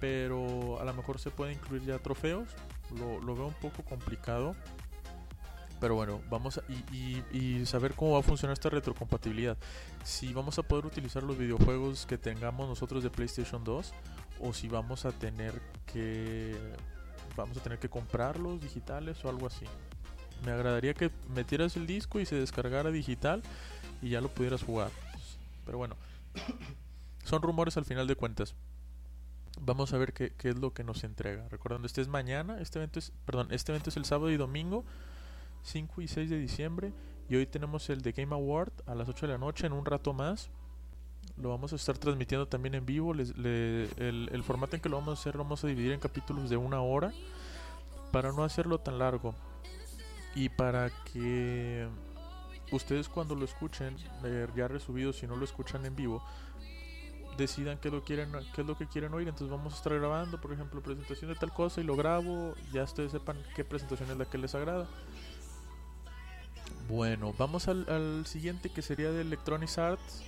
pero 0.00 0.80
a 0.80 0.84
lo 0.84 0.94
mejor 0.94 1.18
se 1.18 1.30
puede 1.30 1.52
incluir 1.52 1.84
ya 1.84 1.98
trofeos. 1.98 2.48
Lo, 2.96 3.34
veo 3.34 3.46
un 3.46 3.54
poco 3.54 3.82
complicado. 3.82 4.54
Pero 5.80 5.94
bueno, 5.94 6.20
vamos 6.28 6.58
a 6.58 6.62
y, 6.92 7.22
y, 7.30 7.64
saber 7.64 7.94
cómo 7.94 8.14
va 8.14 8.18
a 8.18 8.22
funcionar 8.22 8.54
esta 8.54 8.68
retrocompatibilidad. 8.68 9.56
Si 10.02 10.32
vamos 10.32 10.58
a 10.58 10.64
poder 10.64 10.86
utilizar 10.86 11.22
los 11.22 11.38
videojuegos 11.38 12.04
que 12.04 12.18
tengamos 12.18 12.68
nosotros 12.68 13.04
de 13.04 13.10
PlayStation 13.10 13.62
2 13.62 13.92
o 14.40 14.52
si 14.52 14.68
vamos 14.68 15.04
a 15.04 15.12
tener 15.12 15.60
que 15.86 16.56
vamos 17.36 17.56
a 17.56 17.60
tener 17.60 17.78
que 17.78 17.88
comprarlos 17.88 18.60
digitales 18.60 19.24
o 19.24 19.28
algo 19.28 19.46
así. 19.46 19.64
Me 20.44 20.52
agradaría 20.52 20.94
que 20.94 21.10
metieras 21.28 21.76
el 21.76 21.86
disco 21.86 22.20
y 22.20 22.26
se 22.26 22.36
descargara 22.36 22.90
digital 22.90 23.42
y 24.02 24.10
ya 24.10 24.20
lo 24.20 24.28
pudieras 24.28 24.62
jugar. 24.62 24.90
Pero 25.64 25.78
bueno, 25.78 25.96
son 27.24 27.42
rumores 27.42 27.76
al 27.76 27.84
final 27.84 28.06
de 28.06 28.16
cuentas. 28.16 28.54
Vamos 29.60 29.92
a 29.92 29.98
ver 29.98 30.12
qué, 30.12 30.32
es 30.42 30.58
lo 30.58 30.72
que 30.72 30.84
nos 30.84 31.04
entrega. 31.04 31.48
Recordando, 31.48 31.86
este 31.86 32.00
es 32.00 32.08
mañana, 32.08 32.60
este 32.60 32.78
evento 32.78 32.98
es, 32.98 33.12
perdón, 33.24 33.48
este 33.50 33.72
evento 33.72 33.90
es 33.90 33.96
el 33.96 34.04
sábado 34.04 34.30
y 34.30 34.36
domingo, 34.36 34.84
5 35.62 36.02
y 36.02 36.08
6 36.08 36.30
de 36.30 36.38
diciembre. 36.38 36.92
Y 37.28 37.36
hoy 37.36 37.46
tenemos 37.46 37.90
el 37.90 38.00
de 38.00 38.12
Game 38.12 38.34
Award 38.34 38.72
a 38.86 38.94
las 38.94 39.08
8 39.08 39.26
de 39.26 39.32
la 39.32 39.38
noche 39.38 39.66
en 39.66 39.72
un 39.72 39.84
rato 39.84 40.12
más 40.12 40.50
lo 41.36 41.50
vamos 41.50 41.72
a 41.72 41.76
estar 41.76 41.96
transmitiendo 41.96 42.46
también 42.48 42.74
en 42.74 42.86
vivo. 42.86 43.12
el, 43.12 44.42
formato 44.44 44.76
en 44.76 44.82
que 44.82 44.88
lo 44.88 44.96
vamos 44.96 45.18
a 45.18 45.20
hacer 45.20 45.36
lo 45.36 45.44
vamos 45.44 45.62
a 45.64 45.66
dividir 45.66 45.92
en 45.92 46.00
capítulos 46.00 46.50
de 46.50 46.56
una 46.56 46.80
hora 46.80 47.12
para 48.12 48.32
no 48.32 48.44
hacerlo 48.44 48.78
tan 48.78 48.98
largo 48.98 49.34
y 50.34 50.48
para 50.48 50.90
que 51.04 51.88
ustedes 52.72 53.08
cuando 53.08 53.34
lo 53.34 53.44
escuchen 53.44 53.96
ya 54.56 54.68
resubido 54.68 55.12
si 55.12 55.26
no 55.26 55.36
lo 55.36 55.44
escuchan 55.44 55.84
en 55.86 55.96
vivo 55.96 56.22
decidan 57.38 57.78
qué 57.78 57.90
lo 57.90 58.04
quieren 58.04 58.30
qué 58.54 58.60
es 58.60 58.66
lo 58.66 58.76
que 58.76 58.86
quieren 58.86 59.14
oír 59.14 59.28
entonces 59.28 59.48
vamos 59.48 59.72
a 59.72 59.76
estar 59.76 59.94
grabando 59.94 60.38
por 60.38 60.52
ejemplo 60.52 60.82
presentación 60.82 61.30
de 61.30 61.36
tal 61.36 61.52
cosa 61.52 61.80
y 61.80 61.84
lo 61.84 61.96
grabo 61.96 62.54
ya 62.72 62.82
ustedes 62.82 63.12
sepan 63.12 63.42
qué 63.56 63.64
presentación 63.64 64.10
es 64.10 64.18
la 64.18 64.26
que 64.26 64.36
les 64.36 64.54
agrada 64.54 64.86
bueno 66.88 67.32
vamos 67.38 67.68
al, 67.68 67.88
al 67.88 68.26
siguiente 68.26 68.68
que 68.68 68.82
sería 68.82 69.10
de 69.10 69.22
Electronic 69.22 69.78
Arts 69.78 70.24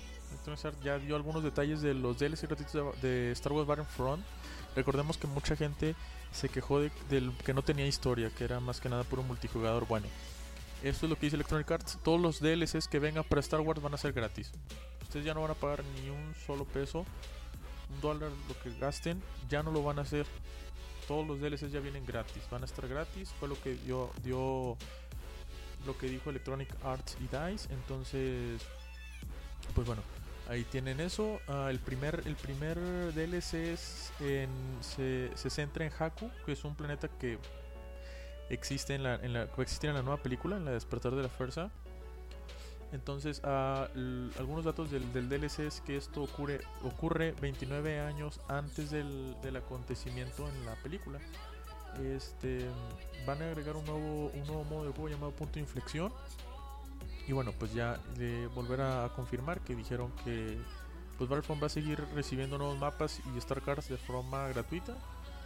ya 0.83 0.97
dio 0.97 1.15
algunos 1.15 1.43
detalles 1.43 1.81
de 1.81 1.93
los 1.93 2.17
DLC 2.17 2.47
gratuitos 2.47 3.01
de, 3.01 3.31
Star 3.31 3.53
Wars 3.53 3.67
Battlefront. 3.67 4.23
Recordemos 4.75 5.17
que 5.17 5.27
mucha 5.27 5.55
gente 5.55 5.95
se 6.31 6.49
quejó 6.49 6.79
de, 6.79 6.91
que 7.45 7.53
no 7.53 7.61
tenía 7.61 7.85
historia, 7.85 8.29
que 8.29 8.43
era 8.43 8.59
más 8.59 8.79
que 8.79 8.89
nada 8.89 9.03
puro 9.03 9.23
multijugador. 9.23 9.87
Bueno, 9.87 10.07
esto 10.83 11.05
es 11.05 11.09
lo 11.09 11.15
que 11.15 11.27
dice 11.27 11.35
Electronic 11.35 11.69
Arts. 11.71 11.99
Todos 12.03 12.19
los 12.19 12.39
DLCs 12.39 12.87
que 12.87 12.99
vengan 12.99 13.23
para 13.23 13.41
Star 13.41 13.59
Wars 13.61 13.81
van 13.81 13.93
a 13.93 13.97
ser 13.97 14.13
gratis. 14.13 14.51
Ustedes 15.01 15.25
ya 15.25 15.33
no 15.33 15.41
van 15.41 15.51
a 15.51 15.55
pagar 15.55 15.83
ni 15.95 16.09
un 16.09 16.33
solo 16.45 16.65
peso, 16.65 17.05
un 17.89 18.01
dólar, 18.01 18.31
lo 18.47 18.59
que 18.61 18.77
gasten, 18.79 19.21
ya 19.49 19.63
no 19.63 19.71
lo 19.71 19.83
van 19.83 19.99
a 19.99 20.03
hacer. 20.03 20.25
Todos 21.07 21.27
los 21.27 21.39
DLCs 21.39 21.71
ya 21.71 21.79
vienen 21.79 22.05
gratis, 22.05 22.43
van 22.49 22.61
a 22.61 22.65
estar 22.65 22.87
gratis. 22.87 23.29
Fue 23.39 23.49
lo 23.49 23.61
que 23.61 23.75
dio, 23.75 24.11
dio 24.23 24.77
lo 25.85 25.97
que 25.97 26.07
dijo 26.07 26.29
Electronic 26.29 26.69
Arts 26.83 27.17
y 27.19 27.23
DICE. 27.23 27.73
Entonces, 27.73 28.61
pues 29.73 29.85
bueno, 29.85 30.01
Ahí 30.51 30.65
tienen 30.65 30.99
eso. 30.99 31.39
Ah, 31.47 31.67
el, 31.69 31.79
primer, 31.79 32.23
el 32.25 32.35
primer 32.35 32.77
DLC 33.13 33.77
se, 33.77 34.49
centra 35.49 35.85
en 35.85 35.91
Haku, 35.97 36.29
que 36.45 36.51
es 36.51 36.65
un 36.65 36.75
planeta 36.75 37.07
que 37.07 37.37
existe 38.51 38.95
en 38.95 39.03
la, 39.03 39.15
en 39.15 39.33
la, 39.33 39.43
en 39.43 39.93
la 39.93 40.01
nueva 40.01 40.17
película, 40.21 40.57
en 40.57 40.65
la 40.65 40.71
Despertar 40.71 41.15
de 41.15 41.23
la 41.23 41.29
Fuerza. 41.29 41.71
Entonces, 42.91 43.41
ah, 43.45 43.87
algunos 44.37 44.65
datos 44.65 44.91
del, 44.91 45.29
DLC 45.29 45.59
es 45.59 45.81
que 45.81 45.95
esto 45.95 46.23
ocurre, 46.23 46.59
ocurre 46.83 47.33
29 47.39 48.01
años 48.01 48.41
antes 48.49 48.91
del, 48.91 49.37
del 49.41 49.55
acontecimiento 49.55 50.47
en 50.49 50.65
la 50.65 50.75
película. 50.83 51.19
este 52.03 52.67
van 53.25 53.41
a 53.41 53.47
agregar 53.47 53.77
un 53.77 53.85
nuevo, 53.85 54.31
un 54.33 54.47
nuevo 54.47 54.63
modo 54.65 54.85
de 54.85 54.91
juego 54.91 55.07
llamado 55.07 55.31
punto 55.31 55.53
de 55.53 55.61
inflexión. 55.61 56.11
Y 57.27 57.31
bueno, 57.31 57.53
pues 57.57 57.73
ya 57.73 57.97
de 58.17 58.47
volver 58.47 58.81
a, 58.81 59.09
confirmar 59.15 59.61
que 59.61 59.73
dijeron 59.73 60.11
que 60.25 60.57
pues 61.17 61.29
Battlefront 61.29 61.61
va 61.61 61.67
a 61.67 61.69
seguir 61.69 62.03
recibiendo 62.13 62.57
nuevos 62.57 62.77
mapas 62.77 63.21
y 63.33 63.37
Star 63.37 63.61
Cards 63.61 63.87
de 63.87 63.97
forma 63.97 64.47
gratuita 64.49 64.97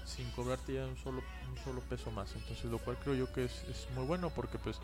sin 0.06 0.30
cobrarte 0.32 0.74
ya 0.74 0.86
un 0.86 0.98
solo, 0.98 1.22
un 1.50 1.58
solo 1.64 1.82
peso 1.82 2.12
más. 2.12 2.34
Entonces 2.36 2.66
lo 2.66 2.80
cual 2.80 2.98
creo 2.98 3.16
yo 3.16 3.34
que 3.34 3.46
es, 3.46 3.64
es 3.64 3.88
muy 3.96 4.06
bueno 4.06 4.30
porque 4.30 4.58
pues 4.58 4.78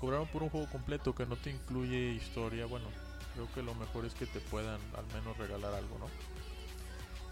cobraron 0.00 0.26
por 0.28 0.42
un 0.42 0.50
juego 0.50 0.68
completo 0.70 1.14
que 1.14 1.26
no 1.26 1.36
te 1.36 1.50
incluye 1.50 2.12
historia. 2.12 2.66
Bueno, 2.66 2.86
creo 3.34 3.52
que 3.54 3.62
lo 3.62 3.74
mejor 3.74 4.04
es 4.04 4.14
que 4.14 4.26
te 4.26 4.40
puedan 4.40 4.80
al 4.96 5.06
menos 5.14 5.36
regalar 5.38 5.72
algo, 5.74 5.98
¿no? 5.98 6.06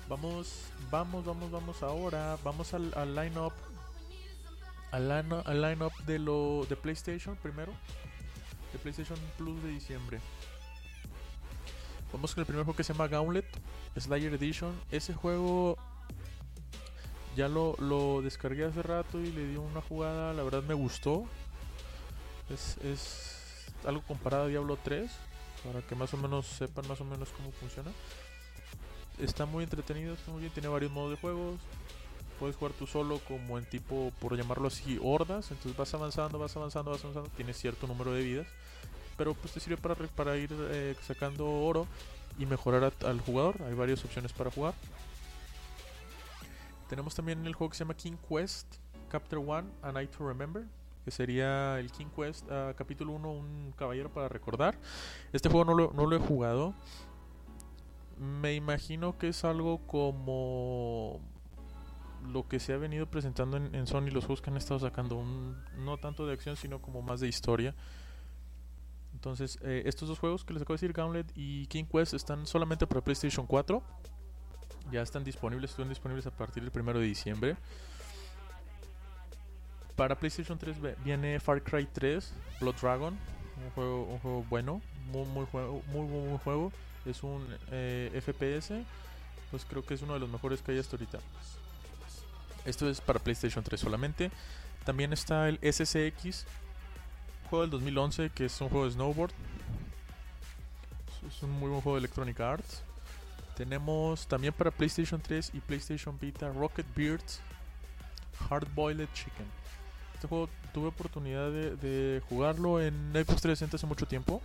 Vamos, 0.09 0.65
vamos, 0.91 1.25
vamos, 1.25 1.50
vamos 1.50 1.83
ahora. 1.83 2.37
Vamos 2.43 2.75
al, 2.75 2.93
al 2.97 3.15
line-up. 3.15 3.53
Al, 4.93 5.11
al 5.11 5.62
line-up 5.62 5.93
de, 6.05 6.19
lo, 6.19 6.67
de 6.69 6.77
PlayStation 6.77 7.37
primero. 7.37 7.73
De 8.73 8.79
PlayStation 8.79 9.19
Plus 9.37 9.62
de 9.62 9.69
diciembre. 9.69 10.21
Vamos 12.12 12.35
con 12.35 12.43
el 12.43 12.47
primer 12.47 12.65
juego 12.65 12.77
que 12.77 12.83
se 12.83 12.93
llama 12.93 13.07
Gauntlet. 13.07 13.47
Slayer 13.97 14.35
Edition. 14.35 14.75
Ese 14.91 15.15
juego 15.15 15.77
ya 17.37 17.49
lo, 17.49 17.77
lo 17.79 18.23
descargué 18.23 18.65
hace 18.65 18.83
rato 18.83 19.21
y 19.21 19.31
le 19.33 19.47
di 19.47 19.57
una 19.57 19.81
jugada. 19.81 20.33
La 20.33 20.43
verdad 20.43 20.63
me 20.63 20.75
gustó. 20.75 21.25
Es, 22.49 22.77
es 22.79 23.67
algo 23.85 24.03
comparado 24.03 24.45
a 24.45 24.49
Diablo 24.49 24.79
3. 24.83 25.11
Para 25.65 25.83
que 25.83 25.95
más 25.95 26.15
o 26.15 26.17
menos 26.17 26.47
sepan 26.47 26.89
más 26.89 27.01
o 27.01 27.05
menos 27.05 27.29
cómo 27.37 27.53
funciona 27.53 27.91
está 29.23 29.47
muy 29.47 29.65
entretenido, 29.65 30.15
está 30.15 30.31
muy 30.31 30.41
bien, 30.41 30.53
tiene 30.53 30.69
varios 30.69 30.91
modos 30.91 31.11
de 31.13 31.17
juegos. 31.17 31.61
Puedes 32.39 32.57
jugar 32.57 32.73
tú 32.73 32.87
solo 32.87 33.21
como 33.29 33.59
en 33.59 33.67
tipo, 33.67 34.13
por 34.19 34.37
llamarlo 34.37 34.69
así, 34.69 34.99
hordas. 35.03 35.51
Entonces 35.51 35.77
vas 35.77 35.93
avanzando, 35.93 36.39
vas 36.39 36.57
avanzando, 36.57 36.91
vas 36.91 37.03
avanzando. 37.03 37.29
Tienes 37.37 37.59
cierto 37.59 37.87
número 37.87 38.13
de 38.13 38.23
vidas. 38.23 38.47
Pero 39.19 39.35
pues 39.35 39.53
te 39.53 39.61
sirve 39.61 39.77
para, 39.77 39.95
para 39.95 40.37
ir 40.39 40.51
eh, 40.71 40.97
sacando 41.07 41.47
oro 41.47 41.87
y 42.39 42.47
mejorar 42.47 42.95
al 43.05 43.21
jugador. 43.21 43.57
Hay 43.69 43.75
varias 43.75 44.03
opciones 44.05 44.33
para 44.33 44.51
jugar. 44.51 44.73
Tenemos 46.91 47.15
también 47.15 47.47
el 47.47 47.55
juego 47.55 47.71
que 47.71 47.79
se 47.79 47.85
llama 47.85 47.95
King 47.95 48.17
Quest, 48.29 48.77
Chapter 49.11 49.39
1, 49.39 49.65
A 49.81 49.93
Night 49.93 50.11
to 50.11 50.29
Remember. 50.29 50.67
Que 51.07 51.11
sería 51.11 51.81
el 51.81 51.91
King 51.91 52.09
Quest, 52.15 52.45
uh, 52.51 52.75
capítulo 52.77 53.15
1, 53.15 53.33
un 53.33 53.73
caballero 53.75 54.13
para 54.13 54.29
recordar. 54.29 54.77
Este 55.33 55.49
juego 55.49 55.65
no 55.65 55.75
lo, 55.75 55.93
no 55.95 56.05
lo 56.05 56.15
he 56.15 56.19
jugado 56.19 56.75
me 58.21 58.55
imagino 58.55 59.17
que 59.17 59.29
es 59.29 59.45
algo 59.45 59.79
como 59.87 61.21
lo 62.29 62.47
que 62.47 62.61
se 62.61 62.75
ha 62.75 62.77
venido 62.77 63.07
presentando 63.07 63.57
en, 63.57 63.87
Sony, 63.87 64.11
los 64.11 64.27
juegos 64.27 64.43
que 64.43 64.51
han 64.51 64.59
estado 64.59 64.79
sacando, 64.79 65.17
un, 65.17 65.57
no 65.79 65.97
tanto 65.97 66.27
de 66.27 66.35
acción, 66.35 66.55
sino 66.57 66.83
como 66.83 67.01
más 67.01 67.21
de 67.21 67.29
historia. 67.29 67.75
Entonces, 69.15 69.59
eh, 69.63 69.85
estos 69.87 70.07
dos 70.07 70.19
juegos 70.19 70.45
que 70.45 70.53
les 70.53 70.63
acabo 70.63 70.75
de 70.75 70.81
decir, 70.83 70.93
Gauntlet 70.93 71.33
y 71.35 71.67
King 71.69 71.85
Quest, 71.85 72.13
están 72.13 72.47
solamente 72.47 72.87
para 72.87 73.01
PlayStation 73.01 73.47
4. 73.47 73.83
Ya 74.91 75.03
están 75.03 75.25
disponibles, 75.25 75.71
están 75.71 75.89
disponibles 75.89 76.27
a 76.27 76.31
partir 76.31 76.63
del 76.63 76.83
1 76.83 76.99
de 76.99 77.05
diciembre. 77.05 77.57
Para 79.97 80.17
PlayStation 80.17 80.59
3 80.59 80.77
viene 81.05 81.39
Far 81.41 81.63
Cry 81.63 81.87
3, 81.93 82.33
Blood 82.61 82.75
Dragon, 82.81 83.19
un 83.65 83.71
juego, 83.73 84.05
un 84.05 84.19
juego 84.19 84.45
bueno, 84.49 84.81
muy, 85.07 85.27
muy, 85.27 85.47
juego, 85.47 85.83
muy, 85.93 86.07
muy 86.07 86.39
juego 86.39 86.73
es 87.05 87.23
un 87.23 87.47
eh, 87.71 88.21
FPS, 88.23 88.75
pues 89.51 89.65
creo 89.65 89.85
que 89.85 89.95
es 89.95 90.03
uno 90.03 90.15
de 90.15 90.21
los 90.21 90.29
mejores 90.29 90.63
que 90.63 90.73
hay 90.73 90.79
hasta 90.79 90.97
ahorita. 90.97 91.19
Esto 92.65 92.89
es 92.89 93.01
para 93.01 93.19
PlayStation 93.19 93.65
3 93.65 93.81
solamente. 93.81 94.31
También 94.85 95.13
está 95.13 95.49
el 95.49 95.59
SSX, 95.59 96.47
juego 97.49 97.63
del 97.63 97.71
2011, 97.71 98.31
que 98.31 98.47
es 98.47 98.61
un 98.61 98.69
juego 98.69 98.85
de 98.85 98.93
snowboard. 98.93 99.33
Es 101.27 101.43
un 101.43 101.51
muy 101.51 101.69
buen 101.69 101.81
juego 101.81 101.97
de 101.97 102.01
Electronic 102.01 102.41
Arts. 102.41 102.83
Tenemos 103.61 104.27
también 104.27 104.55
para 104.55 104.71
PlayStation 104.71 105.21
3 105.21 105.51
y 105.53 105.61
PlayStation 105.61 106.19
Vita 106.19 106.49
Rocket 106.49 106.87
Beards 106.97 107.43
Hard 108.49 108.67
Boiled 108.75 109.07
Chicken. 109.13 109.45
Este 110.15 110.27
juego 110.27 110.49
tuve 110.73 110.89
oportunidad 110.89 111.51
de, 111.51 112.23
jugarlo 112.27 112.81
en 112.81 112.95
Xbox 113.13 113.43
360 113.43 113.77
hace 113.77 113.87
mucho 113.87 114.07
tiempo. 114.09 114.41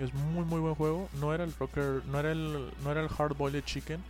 Es 0.00 0.12
muy 0.12 0.44
muy 0.44 0.58
buen 0.58 0.74
juego. 0.74 1.08
No 1.20 1.32
era 1.32 1.44
el 1.44 1.54
Rocker, 1.54 2.04
no 2.06 2.18
era 2.18 2.32
el, 2.32 2.72
no 2.82 2.90
era 2.90 3.02
el 3.02 3.08
Hard 3.16 3.36
Boiled 3.36 3.62
Chicken, 3.62 4.02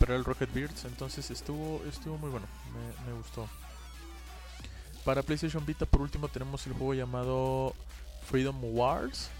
pero 0.00 0.14
era 0.14 0.18
el 0.18 0.24
Rocket 0.24 0.52
Beards. 0.52 0.84
Entonces 0.86 1.30
estuvo, 1.30 1.80
estuvo 1.88 2.18
muy 2.18 2.30
bueno. 2.30 2.46
Me, 3.06 3.12
gustó. 3.12 3.48
Para 5.04 5.22
PlayStation 5.22 5.64
Vita, 5.64 5.86
por 5.86 6.00
último, 6.00 6.26
tenemos 6.26 6.66
el 6.66 6.72
juego 6.72 6.92
llamado 6.92 7.72
Freedom 8.28 8.58
Wars. 8.64 9.30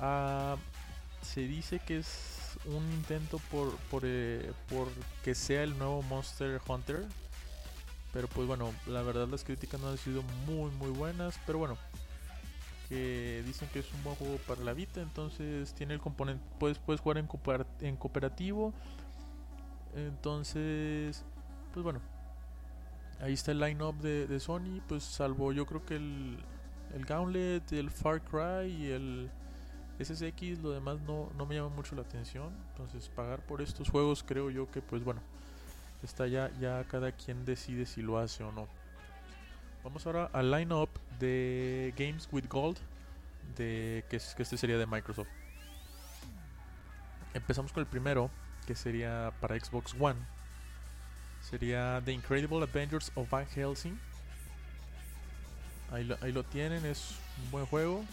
Ah, 0.00 0.56
se 1.22 1.42
dice 1.42 1.80
que 1.80 1.98
es 1.98 2.58
un 2.66 2.84
intento 2.92 3.38
por, 3.50 3.76
por, 3.90 4.02
eh, 4.04 4.52
por 4.68 4.88
que 5.22 5.34
sea 5.34 5.62
el 5.62 5.78
nuevo 5.78 6.02
Monster 6.02 6.60
Hunter. 6.66 7.04
Pero 8.12 8.28
pues 8.28 8.46
bueno, 8.46 8.72
la 8.86 9.02
verdad 9.02 9.28
las 9.28 9.44
críticas 9.44 9.80
no 9.80 9.88
han 9.88 9.98
sido 9.98 10.22
muy 10.46 10.70
muy 10.72 10.90
buenas. 10.90 11.38
Pero 11.46 11.58
bueno, 11.58 11.76
que 12.88 13.42
dicen 13.44 13.68
que 13.72 13.80
es 13.80 13.92
un 13.92 14.02
buen 14.04 14.16
juego 14.16 14.36
para 14.46 14.62
la 14.62 14.72
Vita, 14.72 15.00
entonces 15.00 15.74
tiene 15.74 15.94
el 15.94 16.00
componente, 16.00 16.44
puedes, 16.58 16.78
puedes 16.78 17.00
jugar 17.00 17.18
en, 17.18 17.28
en 17.80 17.96
cooperativo, 17.96 18.72
entonces, 19.94 21.24
pues 21.72 21.82
bueno, 21.82 22.00
ahí 23.20 23.32
está 23.32 23.52
el 23.52 23.60
line-up 23.60 23.96
de, 23.96 24.40
Sony, 24.40 24.80
pues 24.86 25.02
salvo 25.02 25.52
yo 25.52 25.66
creo 25.66 25.84
que 25.84 25.96
el, 25.96 26.38
el 26.94 27.04
Gauntlet, 27.04 27.72
el 27.72 27.90
Far 27.90 28.22
Cry 28.22 28.70
y 28.70 28.90
el 28.90 29.30
SSX, 29.98 30.62
lo 30.62 30.70
demás 30.70 31.00
no, 31.00 31.30
no 31.36 31.46
me 31.46 31.54
llama 31.54 31.70
mucho 31.70 31.94
la 31.96 32.02
atención, 32.02 32.52
entonces 32.70 33.08
pagar 33.08 33.40
por 33.40 33.62
estos 33.62 33.88
juegos 33.88 34.22
creo 34.22 34.50
yo 34.50 34.70
que 34.70 34.82
pues 34.82 35.02
bueno, 35.02 35.20
está 36.02 36.26
ya, 36.26 36.50
ya 36.60 36.84
cada 36.84 37.12
quien 37.12 37.44
decide 37.44 37.86
si 37.86 38.02
lo 38.02 38.18
hace 38.18 38.44
o 38.44 38.52
no. 38.52 38.68
Vamos 39.82 40.04
ahora 40.06 40.28
al 40.32 40.50
line-up 40.50 40.90
de 41.18 41.94
Games 41.96 42.28
with 42.32 42.46
Gold, 42.48 42.76
de, 43.56 44.04
que, 44.10 44.18
que 44.36 44.42
este 44.42 44.56
sería 44.56 44.78
de 44.78 44.86
Microsoft. 44.86 45.28
Empezamos 47.34 47.72
con 47.72 47.82
el 47.82 47.86
primero, 47.86 48.30
que 48.66 48.74
sería 48.74 49.32
para 49.40 49.58
Xbox 49.58 49.94
One. 49.98 50.18
Sería 51.40 52.02
The 52.04 52.12
Incredible 52.12 52.64
Adventures 52.64 53.12
of 53.14 53.30
Van 53.30 53.46
Helsing. 53.46 53.98
Ahí 55.92 56.10
ahí 56.20 56.32
lo 56.32 56.42
tienen, 56.42 56.84
es 56.84 57.16
un 57.44 57.50
buen 57.52 57.66
juego. 57.66 58.04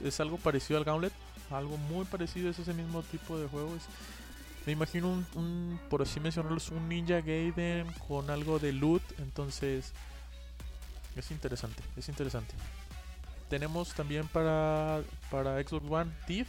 Es, 0.00 0.20
algo 0.20 0.36
parecido 0.36 0.78
al 0.78 0.84
Gauntlet, 0.84 1.12
algo 1.50 1.76
muy 1.76 2.04
parecido, 2.04 2.50
es 2.50 2.58
ese 2.58 2.74
mismo 2.74 3.02
tipo 3.02 3.38
de 3.38 3.48
juego. 3.48 3.70
me 4.66 4.72
imagino 4.72 5.24
un, 5.34 5.80
por 5.88 6.02
así 6.02 6.20
mencionarlo, 6.20 6.58
un 6.72 6.88
Ninja 6.88 7.20
Gaiden 7.20 7.92
con 8.06 8.30
algo 8.30 8.58
de 8.58 8.72
loot. 8.72 9.02
Entonces, 9.18 9.92
es 11.16 11.30
interesante, 11.30 11.82
es 11.96 12.08
interesante. 12.08 12.54
Tenemos 13.48 13.92
también 13.94 14.28
para, 14.28 15.02
para 15.30 15.60
Xbox 15.62 15.86
One 15.90 16.12
Thief. 16.26 16.48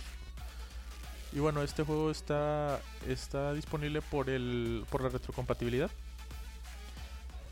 Y 1.34 1.40
bueno, 1.40 1.64
este 1.64 1.84
juego 1.84 2.12
está, 2.12 2.80
está 3.08 3.54
disponible 3.54 4.02
por, 4.02 4.30
el, 4.30 4.86
por 4.90 5.02
la 5.02 5.10
retrocompatibilidad. 5.10 5.90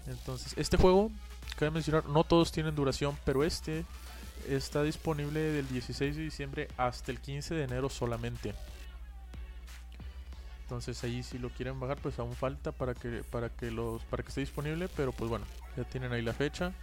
Entonces, 0.06 0.54
este 0.58 0.78
juego, 0.78 1.12
cabe 1.56 1.71
mencionar, 1.71 2.06
no 2.06 2.23
todos 2.23 2.52
tienen 2.52 2.75
duración, 2.75 3.17
pero 3.25 3.43
este 3.43 3.86
está 4.47 4.84
disponible 4.84 5.39
del 5.39 5.67
16 5.67 6.15
de 6.15 6.21
diciembre 6.21 6.67
hasta 6.78 7.12
el 7.12 7.19
15 7.19 7.56
de 7.56 7.63
enero 7.63 7.89
solamente. 7.89 8.54
Entonces 10.63 11.04
ahí 11.04 11.23
si 11.23 11.39
lo 11.39 11.49
quieren 11.49 11.80
bajar, 11.80 11.97
pues 11.97 12.19
aún 12.19 12.36
falta 12.36 12.71
para 12.71 12.93
que 12.93 13.23
para 13.32 13.49
que 13.49 13.71
los 13.71 14.04
para 14.04 14.21
que 14.21 14.30
esté 14.30 14.41
disponible, 14.41 14.88
pero 14.95 15.12
pues 15.12 15.30
bueno, 15.30 15.45
ya 15.75 15.84
tienen 15.84 16.12
ahí 16.12 16.21
la 16.21 16.34
fecha. 16.34 16.73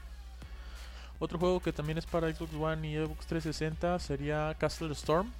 Otro 1.19 1.39
juego 1.39 1.61
que 1.61 1.73
también 1.73 1.97
es 1.97 2.05
para 2.05 2.33
Xbox 2.35 2.53
One 2.55 2.89
y 2.89 2.97
Xbox 2.97 3.27
360 3.27 3.99
sería 4.01 4.55
Castle 4.59 4.93
Storm. 4.93 5.31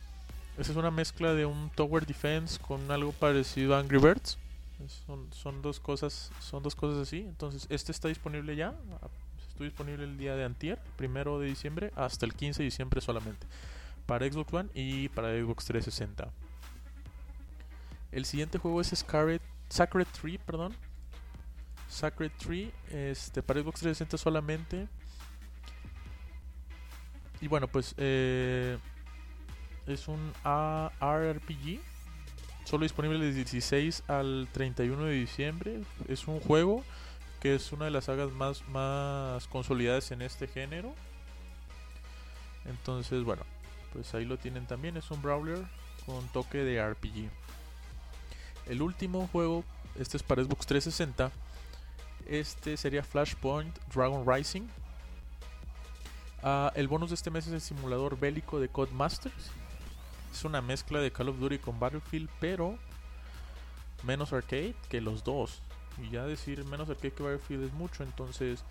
Esa 0.59 0.73
es 0.73 0.77
una 0.79 0.91
mezcla 0.91 1.35
de 1.35 1.45
un 1.45 1.71
Tower 1.71 2.07
Defense 2.07 2.59
con 2.59 2.91
algo 2.91 3.13
parecido 3.13 3.75
a 3.75 3.81
Angry 3.81 3.99
Birds. 3.99 4.39
Son, 5.33 5.63
dos 5.63 5.81
cosas, 5.81 6.31
son 6.41 6.63
dos 6.63 6.75
cosas 6.75 7.07
así. 7.07 7.21
Entonces, 7.21 7.67
este 7.69 7.93
está 7.93 8.09
disponible 8.09 8.57
ya. 8.57 8.75
Estuvo 9.57 9.65
disponible 9.65 10.05
el 10.05 10.19
día 10.19 10.37
de 10.37 10.45
antier, 10.45 10.79
primero 10.97 11.39
de 11.39 11.47
diciembre, 11.47 11.91
hasta 11.97 12.27
el 12.27 12.35
15 12.35 12.59
de 12.59 12.65
diciembre 12.67 13.01
solamente. 13.01 13.47
Para 14.05 14.31
Xbox 14.31 14.53
One 14.53 14.69
y 14.75 15.09
para 15.09 15.29
Xbox 15.29 15.65
360. 15.65 16.31
El 18.13 18.27
siguiente 18.27 18.59
juego 18.59 18.83
es 18.83 18.93
Scarlet, 18.95 19.41
Sacred 19.71 20.07
Tree, 20.09 20.37
perdón. 20.37 20.75
Sacred 21.89 22.33
Tree, 22.33 22.71
este, 22.91 23.43
para 23.43 23.63
Xbox 23.63 23.81
360 23.81 24.19
solamente. 24.19 24.89
Y 27.41 27.49
bueno, 27.49 27.67
pues 27.67 27.95
eh, 27.97 28.77
es 29.87 30.07
un 30.07 30.35
RPG 30.45 31.81
Solo 32.65 32.83
disponible 32.83 33.25
del 33.25 33.35
16 33.35 34.03
al 34.07 34.49
31 34.53 35.03
de 35.07 35.13
diciembre. 35.15 35.81
Es 36.09 36.29
un 36.29 36.41
juego 36.41 36.85
que 37.41 37.55
es 37.55 37.73
una 37.73 37.87
de 37.87 37.91
las 37.91 38.05
sagas 38.05 38.33
más, 38.33 38.67
más 38.69 39.47
consolidadas 39.49 40.11
en 40.11 40.23
este 40.23 40.47
género. 40.47 40.95
Entonces, 42.65 43.25
bueno, 43.25 43.43
pues 43.93 44.13
ahí 44.15 44.25
lo 44.25 44.39
tienen 44.39 44.67
también. 44.67 44.97
Es 44.97 45.11
un 45.11 45.23
brawler 45.23 45.59
con 46.05 46.27
toque 46.29 46.59
de 46.59 46.85
RPG. 46.85 47.31
El 48.67 48.83
último 48.83 49.29
juego, 49.29 49.65
este 49.97 50.17
es 50.17 50.23
para 50.23 50.43
Xbox 50.43 50.67
360. 50.67 51.31
Este 52.27 52.77
sería 52.77 53.05
Flashpoint 53.05 53.77
Dragon 53.95 54.25
Rising. 54.27 54.69
Ah, 56.43 56.73
el 56.75 56.89
bonus 56.89 57.11
de 57.11 57.15
este 57.15 57.31
mes 57.31 57.47
es 57.47 57.53
el 57.53 57.61
simulador 57.61 58.19
bélico 58.19 58.59
de 58.61 58.69
Codemasters. 58.69 59.51
Es 60.33 60.45
una 60.45 60.61
mezcla 60.61 61.01
de 61.01 61.13
Call 61.13 61.29
of 61.29 61.39
Duty 61.39 61.59
con 61.59 61.79
Battlefield, 61.79 62.29
pero 62.41 62.79
menos 64.03 64.33
arcade 64.33 64.75
que 64.89 65.01
los 65.01 65.25
dos. 65.25 65.63
Y 66.03 66.11
ya 66.11 66.25
decir 66.25 66.65
menos 66.65 66.89
arcade 66.89 67.13
que 67.13 67.23
Battlefield 67.23 67.65
es 67.65 67.73
mucho, 67.73 68.03
entonces 68.03 68.63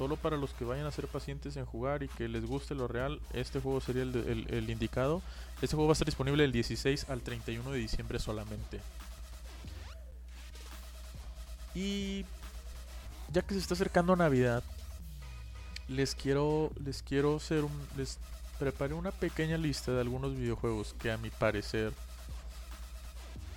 solo 0.00 0.16
para 0.16 0.38
los 0.38 0.54
que 0.54 0.64
vayan 0.64 0.86
a 0.86 0.90
ser 0.90 1.06
pacientes 1.08 1.58
en 1.58 1.66
jugar 1.66 2.02
y 2.02 2.08
que 2.08 2.26
les 2.26 2.46
guste 2.46 2.74
lo 2.74 2.88
real, 2.88 3.20
este 3.34 3.60
juego 3.60 3.82
sería 3.82 4.02
el, 4.02 4.70
indicado. 4.70 5.20
Este 5.60 5.76
juego 5.76 5.88
va 5.88 5.92
a 5.92 5.94
estar 5.94 6.06
disponible 6.06 6.42
del 6.42 6.52
16 6.52 7.10
al 7.10 7.20
31 7.20 7.70
de 7.70 7.78
diciembre 7.78 8.18
solamente. 8.18 8.80
Y 11.74 12.24
ya 13.30 13.42
que 13.42 13.52
se 13.52 13.60
está 13.60 13.74
acercando 13.74 14.16
Navidad, 14.16 14.64
les 15.86 16.14
quiero 16.14 16.72
les 16.82 17.02
quiero 17.02 17.36
hacer 17.36 17.64
un 17.64 17.72
les 17.98 18.18
preparé 18.58 18.94
una 18.94 19.10
pequeña 19.10 19.58
lista 19.58 19.92
de 19.92 20.00
algunos 20.00 20.34
videojuegos 20.34 20.94
que 20.98 21.10
a 21.10 21.18
mi 21.18 21.28
parecer 21.28 21.92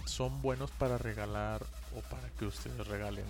son 0.06 0.42
buenos 0.42 0.72
para 0.72 0.98
regalar 0.98 1.63
o 1.96 2.02
para 2.10 2.30
que 2.32 2.46
ustedes 2.46 2.88
regalen. 2.88 3.26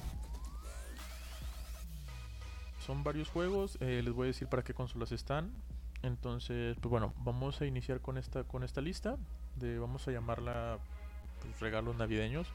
Son 2.85 3.03
varios 3.03 3.29
juegos, 3.29 3.77
eh, 3.79 4.01
les 4.03 4.13
voy 4.13 4.25
a 4.25 4.27
decir 4.27 4.47
para 4.47 4.63
qué 4.63 4.73
consolas 4.73 5.11
están. 5.11 5.53
Entonces, 6.01 6.75
pues 6.81 6.89
bueno, 6.89 7.13
vamos 7.19 7.61
a 7.61 7.65
iniciar 7.65 8.01
con 8.01 8.17
esta 8.17 8.43
con 8.43 8.63
esta 8.63 8.81
lista 8.81 9.15
de 9.55 9.79
vamos 9.79 10.05
a 10.07 10.11
llamarla 10.11 10.79
pues, 11.41 11.59
regalos 11.61 11.95
navideños. 11.95 12.47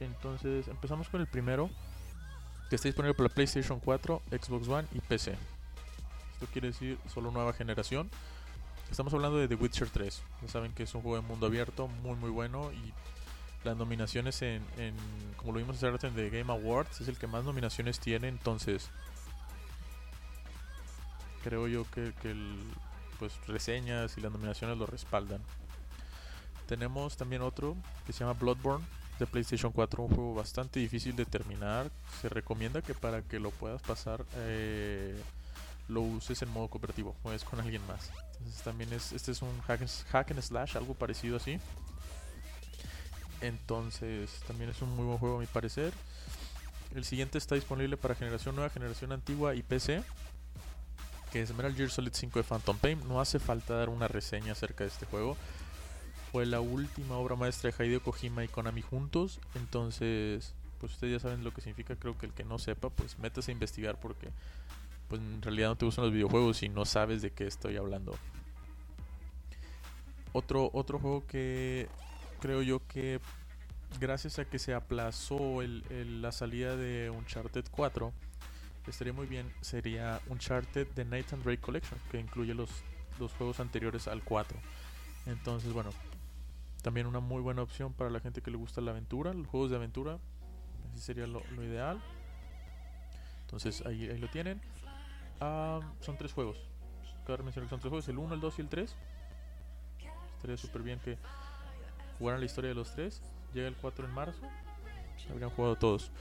Entonces, 0.00 0.68
empezamos 0.68 1.08
con 1.08 1.20
el 1.20 1.26
primero 1.26 1.70
que 2.68 2.76
está 2.76 2.88
disponible 2.88 3.14
para 3.14 3.28
PlayStation 3.28 3.80
4, 3.80 4.22
Xbox 4.30 4.68
One 4.68 4.88
y 4.92 5.00
PC. 5.00 5.32
Esto 6.34 6.46
quiere 6.52 6.68
decir 6.68 6.98
solo 7.12 7.30
nueva 7.30 7.52
generación. 7.52 8.10
Estamos 8.90 9.14
hablando 9.14 9.38
de 9.38 9.48
The 9.48 9.54
Witcher 9.54 9.88
3. 9.88 10.22
Ya 10.42 10.48
saben 10.48 10.72
que 10.72 10.82
es 10.82 10.94
un 10.94 11.02
juego 11.02 11.16
de 11.16 11.22
mundo 11.22 11.46
abierto 11.46 11.88
muy 11.88 12.16
muy 12.16 12.30
bueno 12.30 12.72
y 12.72 12.92
las 13.64 13.76
nominaciones 13.76 14.40
en, 14.42 14.62
como 15.36 15.52
lo 15.52 15.58
vimos 15.58 15.76
hace 15.76 15.90
rato 15.90 16.06
en 16.06 16.14
The 16.14 16.30
Game 16.30 16.52
Awards 16.52 17.00
es 17.00 17.08
el 17.08 17.18
que 17.18 17.26
más 17.26 17.44
nominaciones 17.44 18.00
tiene, 18.00 18.28
entonces 18.28 18.88
creo 21.42 21.68
yo 21.68 21.84
que, 21.90 22.12
que 22.22 22.34
pues 23.18 23.34
reseñas 23.46 24.16
y 24.16 24.20
las 24.20 24.32
nominaciones 24.32 24.78
lo 24.78 24.86
respaldan. 24.86 25.42
Tenemos 26.66 27.16
también 27.16 27.42
otro 27.42 27.76
que 28.06 28.12
se 28.12 28.20
llama 28.20 28.38
Bloodborne 28.38 28.84
de 29.18 29.26
PlayStation 29.26 29.72
4, 29.72 30.02
un 30.02 30.14
juego 30.14 30.34
bastante 30.34 30.80
difícil 30.80 31.14
de 31.14 31.26
terminar. 31.26 31.90
Se 32.20 32.28
recomienda 32.28 32.80
que 32.80 32.94
para 32.94 33.22
que 33.22 33.38
lo 33.38 33.50
puedas 33.50 33.82
pasar 33.82 34.24
eh, 34.36 35.20
lo 35.88 36.00
uses 36.00 36.40
en 36.42 36.50
modo 36.50 36.68
cooperativo, 36.68 37.14
o 37.22 37.32
es 37.32 37.44
con 37.44 37.60
alguien 37.60 37.86
más. 37.86 38.10
Entonces 38.38 38.62
también 38.62 38.92
es, 38.92 39.12
este 39.12 39.32
es 39.32 39.42
un 39.42 39.60
hack, 39.62 39.86
hack 40.10 40.30
and 40.30 40.40
slash, 40.40 40.76
algo 40.76 40.94
parecido 40.94 41.36
así. 41.36 41.58
Entonces 43.40 44.40
también 44.46 44.70
es 44.70 44.82
un 44.82 44.94
muy 44.94 45.04
buen 45.04 45.18
juego 45.18 45.36
a 45.36 45.40
mi 45.40 45.46
parecer. 45.46 45.92
El 46.94 47.04
siguiente 47.04 47.38
está 47.38 47.54
disponible 47.54 47.96
para 47.96 48.14
generación 48.14 48.56
nueva, 48.56 48.70
generación 48.70 49.12
antigua 49.12 49.54
y 49.54 49.62
PC. 49.62 50.02
Que 51.32 51.42
es 51.42 51.54
Metal 51.54 51.74
Gear 51.74 51.90
Solid 51.90 52.12
5 52.12 52.40
de 52.40 52.42
Phantom 52.42 52.76
Pain. 52.76 53.00
No 53.06 53.20
hace 53.20 53.38
falta 53.38 53.74
dar 53.74 53.88
una 53.88 54.08
reseña 54.08 54.52
acerca 54.52 54.84
de 54.84 54.88
este 54.88 55.06
juego. 55.06 55.36
Fue 56.32 56.46
la 56.46 56.60
última 56.60 57.16
obra 57.16 57.36
maestra 57.36 57.70
de 57.70 57.86
Hideo 57.86 58.02
Kojima 58.02 58.44
y 58.44 58.48
Konami 58.48 58.82
juntos. 58.82 59.40
Entonces, 59.54 60.54
pues 60.80 60.92
ustedes 60.92 61.12
ya 61.14 61.20
saben 61.20 61.44
lo 61.44 61.54
que 61.54 61.60
significa. 61.60 61.94
Creo 61.94 62.18
que 62.18 62.26
el 62.26 62.32
que 62.32 62.44
no 62.44 62.58
sepa, 62.58 62.90
pues 62.90 63.18
métase 63.18 63.52
a 63.52 63.54
investigar 63.54 64.00
porque 64.00 64.30
pues 65.08 65.20
en 65.20 65.42
realidad 65.42 65.68
no 65.68 65.76
te 65.76 65.84
gustan 65.84 66.04
los 66.04 66.14
videojuegos 66.14 66.62
y 66.62 66.68
no 66.68 66.84
sabes 66.84 67.22
de 67.22 67.32
qué 67.32 67.46
estoy 67.46 67.76
hablando. 67.76 68.16
Otro, 70.32 70.70
otro 70.72 70.98
juego 70.98 71.26
que 71.26 71.88
creo 72.40 72.62
yo 72.62 72.86
que 72.86 73.20
gracias 73.98 74.38
a 74.38 74.44
que 74.44 74.58
se 74.58 74.74
aplazó 74.74 75.60
la 75.62 76.32
salida 76.32 76.76
de 76.76 77.10
Uncharted 77.10 77.64
4, 77.70 78.12
estaría 78.86 79.12
muy 79.12 79.26
bien, 79.26 79.52
sería 79.60 80.20
Uncharted 80.28 80.88
The 80.94 81.04
Nathan 81.04 81.42
Drake 81.42 81.60
Collection, 81.60 81.98
que 82.10 82.18
incluye 82.18 82.54
los, 82.54 82.70
los 83.18 83.32
juegos 83.34 83.60
anteriores 83.60 84.08
al 84.08 84.22
4. 84.22 84.58
Entonces, 85.26 85.72
bueno, 85.72 85.90
también 86.82 87.06
una 87.06 87.20
muy 87.20 87.42
buena 87.42 87.62
opción 87.62 87.92
para 87.92 88.10
la 88.10 88.20
gente 88.20 88.40
que 88.42 88.50
le 88.50 88.56
gusta 88.56 88.80
la 88.80 88.90
aventura, 88.90 89.32
los 89.32 89.46
juegos 89.46 89.70
de 89.70 89.76
aventura, 89.76 90.18
ese 90.94 91.02
sería 91.02 91.26
lo, 91.26 91.42
ideal. 91.62 92.00
Entonces 93.42 93.84
ahí, 93.86 94.08
ahí 94.08 94.18
lo 94.18 94.28
tienen. 94.28 94.60
Ah, 95.40 95.80
son 96.00 96.16
tres 96.16 96.32
juegos. 96.32 96.58
Cabe 97.26 97.52
son 97.52 97.80
tres 97.80 97.80
juegos, 97.82 98.08
el 98.08 98.18
1, 98.18 98.34
el 98.34 98.40
2 98.40 98.58
y 98.58 98.62
el 98.62 98.68
3. 98.68 98.96
Estaría 100.36 100.56
súper 100.56 100.82
bien 100.82 100.98
que 101.00 101.18
jugaran 102.20 102.40
la 102.40 102.46
historia 102.46 102.68
de 102.68 102.74
los 102.76 102.92
tres. 102.92 103.20
Llega 103.52 103.66
el 103.66 103.74
4 103.74 104.04
en 104.06 104.14
marzo. 104.14 104.42
Habrían 105.30 105.50
jugado 105.50 105.76
todos. 105.76 106.12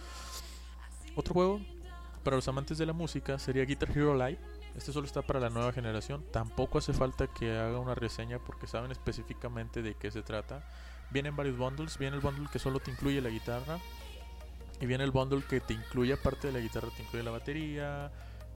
Otro 1.15 1.33
juego 1.33 1.61
para 2.23 2.37
los 2.37 2.47
amantes 2.47 2.77
de 2.77 2.85
la 2.85 2.93
música 2.93 3.37
sería 3.37 3.65
Guitar 3.65 3.91
Hero 3.91 4.15
Live. 4.15 4.39
Este 4.75 4.93
solo 4.93 5.05
está 5.05 5.21
para 5.21 5.39
la 5.39 5.49
nueva 5.49 5.73
generación. 5.73 6.23
Tampoco 6.31 6.77
hace 6.77 6.93
falta 6.93 7.27
que 7.27 7.57
haga 7.57 7.79
una 7.79 7.95
reseña 7.95 8.39
porque 8.39 8.65
saben 8.65 8.91
específicamente 8.91 9.81
de 9.81 9.95
qué 9.95 10.09
se 10.09 10.21
trata. 10.21 10.63
Vienen 11.11 11.35
varios 11.35 11.57
bundles. 11.57 11.97
Viene 11.97 12.15
el 12.15 12.21
bundle 12.21 12.47
que 12.51 12.59
solo 12.59 12.79
te 12.79 12.91
incluye 12.91 13.21
la 13.21 13.29
guitarra. 13.29 13.77
Y 14.79 14.85
viene 14.85 15.03
el 15.03 15.11
bundle 15.11 15.43
que 15.43 15.59
te 15.59 15.73
incluye, 15.73 16.13
aparte 16.13 16.47
de 16.47 16.53
la 16.53 16.59
guitarra, 16.59 16.87
te 16.95 17.03
incluye 17.03 17.23
la 17.23 17.31
batería, 17.31 18.11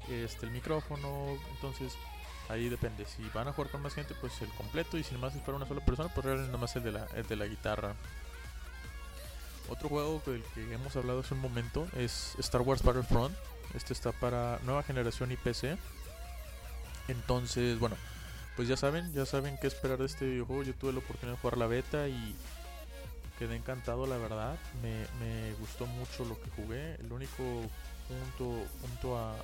este, 0.09 0.45
el 0.45 0.53
micrófono. 0.53 1.35
Entonces, 1.55 1.97
ahí 2.53 2.69
depende. 2.69 3.05
Si 3.05 3.23
van 3.33 3.47
a 3.47 3.53
jugar 3.53 3.71
con 3.71 3.81
más 3.81 3.93
gente, 3.93 4.15
pues 4.19 4.41
el 4.41 4.49
completo. 4.49 4.97
Y 4.97 5.03
si 5.03 5.13
nomás 5.13 5.35
es 5.35 5.41
para 5.41 5.57
una 5.57 5.67
sola 5.67 5.83
persona, 5.83 6.09
pues 6.13 6.25
realmente 6.25 6.51
nomás 6.51 6.75
el 6.75 6.83
de 6.83 6.91
la, 6.91 7.05
de 7.05 7.35
la 7.35 7.45
guitarra. 7.45 7.95
Otro 9.69 9.89
juego 9.89 10.21
del 10.25 10.43
que 10.53 10.73
hemos 10.73 10.95
hablado 10.95 11.21
hace 11.21 11.33
un 11.33 11.39
momento 11.39 11.87
es 11.97 12.35
Star 12.39 12.61
Wars 12.61 12.83
Battlefront. 12.83 13.35
Este 13.73 13.93
está 13.93 14.11
para 14.11 14.59
nueva 14.63 14.83
generación 14.83 15.31
y 15.31 15.37
PC. 15.37 15.77
Entonces, 17.07 17.79
bueno, 17.79 17.95
pues 18.55 18.67
ya 18.67 18.77
saben, 18.77 19.11
ya 19.13 19.25
saben 19.25 19.57
qué 19.59 19.67
esperar 19.67 19.97
de 19.97 20.05
este 20.05 20.25
videojuego. 20.25 20.63
Yo 20.63 20.75
tuve 20.75 20.93
la 20.93 20.99
oportunidad 20.99 21.37
de 21.37 21.41
jugar 21.41 21.57
la 21.57 21.67
beta 21.67 22.07
y 22.07 22.35
quedé 23.39 23.55
encantado, 23.55 24.05
la 24.05 24.17
verdad. 24.17 24.57
Me, 24.81 25.05
me 25.19 25.53
gustó 25.55 25.85
mucho 25.85 26.25
lo 26.25 26.39
que 26.41 26.49
jugué. 26.51 26.95
El 26.95 27.11
único 27.11 27.43
punto, 28.13 29.17
a, 29.17 29.35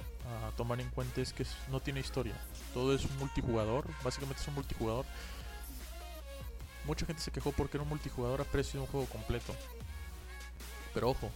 tomar 0.56 0.80
en 0.80 0.90
cuenta 0.90 1.22
es 1.22 1.34
que 1.34 1.46
no 1.70 1.80
tiene 1.80 2.00
historia. 2.00 2.36
Todo 2.74 2.94
es 2.94 3.06
un 3.06 3.18
multijugador, 3.18 3.86
básicamente 4.04 4.42
es 4.42 4.48
un 4.48 4.56
multijugador. 4.56 5.06
Mucha 6.86 7.06
gente 7.06 7.22
se 7.22 7.32
quejó 7.32 7.52
porque 7.52 7.78
era 7.78 7.84
un 7.84 7.90
multijugador 7.90 8.42
a 8.42 8.44
precio 8.44 8.80
de 8.80 8.86
un 8.86 8.92
juego 8.92 9.06
completo. 9.08 9.54
Pero 10.94 11.10
ojo, 11.10 11.30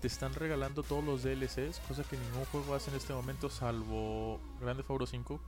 te 0.00 0.06
están 0.06 0.34
regalando 0.34 0.82
todos 0.82 1.04
los 1.04 1.22
DLCs, 1.22 1.78
cosa 1.86 2.02
que 2.04 2.16
ningún 2.16 2.44
juego 2.46 2.74
hace 2.74 2.90
en 2.90 2.96
este 2.96 3.12
momento 3.12 3.50
salvo 3.50 4.40
Grande 4.60 4.84
Auto 4.88 5.06
5. 5.06 5.40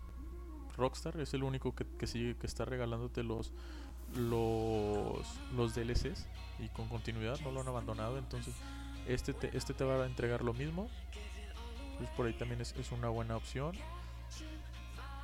Rockstar 0.76 1.20
es 1.20 1.34
el 1.34 1.42
único 1.42 1.74
que, 1.74 1.86
que 1.98 2.06
sigue 2.06 2.36
que 2.36 2.46
está 2.46 2.64
regalándote 2.64 3.22
los 3.22 3.52
los 4.14 5.26
los 5.56 5.74
DLCs 5.74 6.26
y 6.58 6.68
con 6.68 6.88
continuidad, 6.88 7.40
no 7.40 7.50
lo 7.50 7.60
han 7.60 7.68
abandonado, 7.68 8.18
entonces 8.18 8.54
este 9.06 9.32
te, 9.32 9.56
este 9.56 9.74
te 9.74 9.84
va 9.84 10.02
a 10.02 10.06
entregar 10.06 10.42
lo 10.42 10.52
mismo. 10.52 10.88
Pues 11.98 12.10
por 12.10 12.26
ahí 12.26 12.32
también 12.32 12.60
es, 12.60 12.74
una 12.92 13.08
buena 13.08 13.36
opción. 13.36 13.76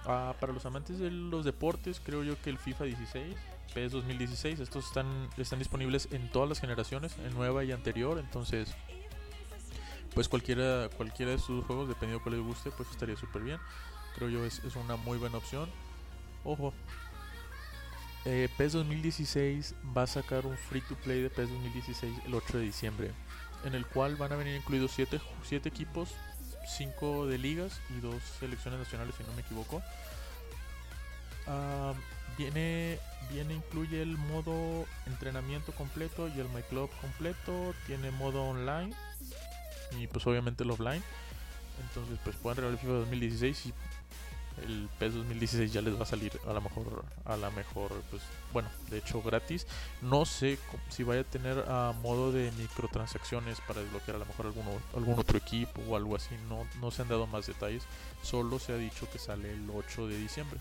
Ah, 0.06 0.34
para 0.40 0.52
los 0.52 0.64
amantes 0.64 0.98
de 0.98 1.10
los 1.10 1.44
deportes, 1.44 2.00
creo 2.00 2.22
yo 2.22 2.40
que 2.40 2.50
el 2.50 2.58
FIFA 2.58 2.84
16, 2.84 3.36
PES 3.74 3.92
2016, 3.92 4.60
estos 4.60 4.86
están, 4.86 5.28
están 5.36 5.58
disponibles 5.58 6.08
en 6.12 6.30
todas 6.30 6.48
las 6.48 6.60
generaciones, 6.60 7.16
en 7.18 7.34
nueva 7.34 7.64
y 7.64 7.72
anterior. 7.72 8.18
Entonces, 8.18 8.74
pues 10.14 10.28
cualquiera, 10.28 10.88
cualquiera 10.96 11.32
de 11.32 11.38
sus 11.38 11.64
juegos, 11.64 11.88
dependiendo 11.88 12.18
de 12.18 12.22
cuál 12.22 12.36
les 12.36 12.44
guste, 12.44 12.70
pues 12.70 12.90
estaría 12.90 13.16
súper 13.16 13.42
bien. 13.42 13.58
Creo 14.14 14.28
yo 14.28 14.44
es, 14.44 14.60
es 14.64 14.76
una 14.76 14.96
muy 14.96 15.18
buena 15.18 15.38
opción. 15.38 15.68
Ojo, 16.44 16.72
eh, 18.24 18.48
PES 18.56 18.72
2016 18.74 19.74
va 19.96 20.02
a 20.02 20.06
sacar 20.06 20.46
un 20.46 20.56
free 20.56 20.82
to 20.82 20.94
play 20.96 21.22
de 21.22 21.30
PES 21.30 21.50
2016 21.50 22.14
el 22.26 22.34
8 22.34 22.58
de 22.58 22.64
diciembre 22.64 23.10
en 23.64 23.74
el 23.74 23.86
cual 23.86 24.16
van 24.16 24.32
a 24.32 24.36
venir 24.36 24.56
incluidos 24.56 24.92
7 24.92 25.20
siete, 25.44 25.68
equipos, 25.68 26.10
5 26.66 27.26
de 27.26 27.38
ligas 27.38 27.80
y 27.90 28.00
2 28.00 28.14
selecciones 28.38 28.80
nacionales, 28.80 29.14
si 29.16 29.24
no 29.24 29.32
me 29.32 29.42
equivoco. 29.42 29.82
viene, 32.38 32.98
viene, 33.30 33.54
incluye 33.54 34.02
el 34.02 34.16
modo 34.16 34.86
entrenamiento 35.06 35.72
completo 35.72 36.28
y 36.28 36.40
el 36.40 36.48
My 36.50 36.62
Club 36.62 36.90
completo. 37.00 37.74
Tiene 37.86 38.10
modo 38.10 38.44
online 38.44 38.94
y 39.98 40.06
pues 40.06 40.26
obviamente 40.26 40.64
el 40.64 40.70
offline. 40.70 41.02
Entonces 41.82 42.18
pues 42.22 42.36
pueden 42.36 42.56
regalar 42.56 42.74
el 42.74 42.80
FIFA 42.80 42.98
2016 43.00 43.66
y 43.66 43.74
el 44.58 44.88
PES 44.98 45.14
2016 45.14 45.72
ya 45.72 45.80
les 45.80 45.98
va 45.98 46.02
a 46.02 46.06
salir 46.06 46.32
a 46.46 46.52
lo 46.52 46.60
mejor 46.60 47.04
a 47.24 47.36
la 47.36 47.50
mejor 47.50 47.92
pues 48.10 48.22
bueno 48.52 48.68
de 48.90 48.98
hecho 48.98 49.22
gratis. 49.22 49.66
No 50.02 50.24
sé 50.24 50.58
si 50.88 51.02
vaya 51.02 51.22
a 51.22 51.24
tener 51.24 51.64
a 51.68 51.92
modo 52.02 52.32
de 52.32 52.50
microtransacciones 52.52 53.60
para 53.62 53.80
desbloquear 53.80 54.16
a 54.16 54.20
lo 54.20 54.26
mejor 54.26 54.46
alguno, 54.46 54.70
algún 54.96 55.18
otro 55.18 55.38
equipo 55.38 55.80
o 55.88 55.96
algo 55.96 56.16
así 56.16 56.34
no, 56.48 56.66
no 56.80 56.90
se 56.90 57.02
han 57.02 57.08
dado 57.08 57.26
más 57.26 57.46
detalles. 57.46 57.84
Solo 58.22 58.58
se 58.58 58.72
ha 58.72 58.76
dicho 58.76 59.08
que 59.10 59.18
sale 59.18 59.52
el 59.52 59.68
8 59.70 60.08
de 60.08 60.18
diciembre. 60.18 60.60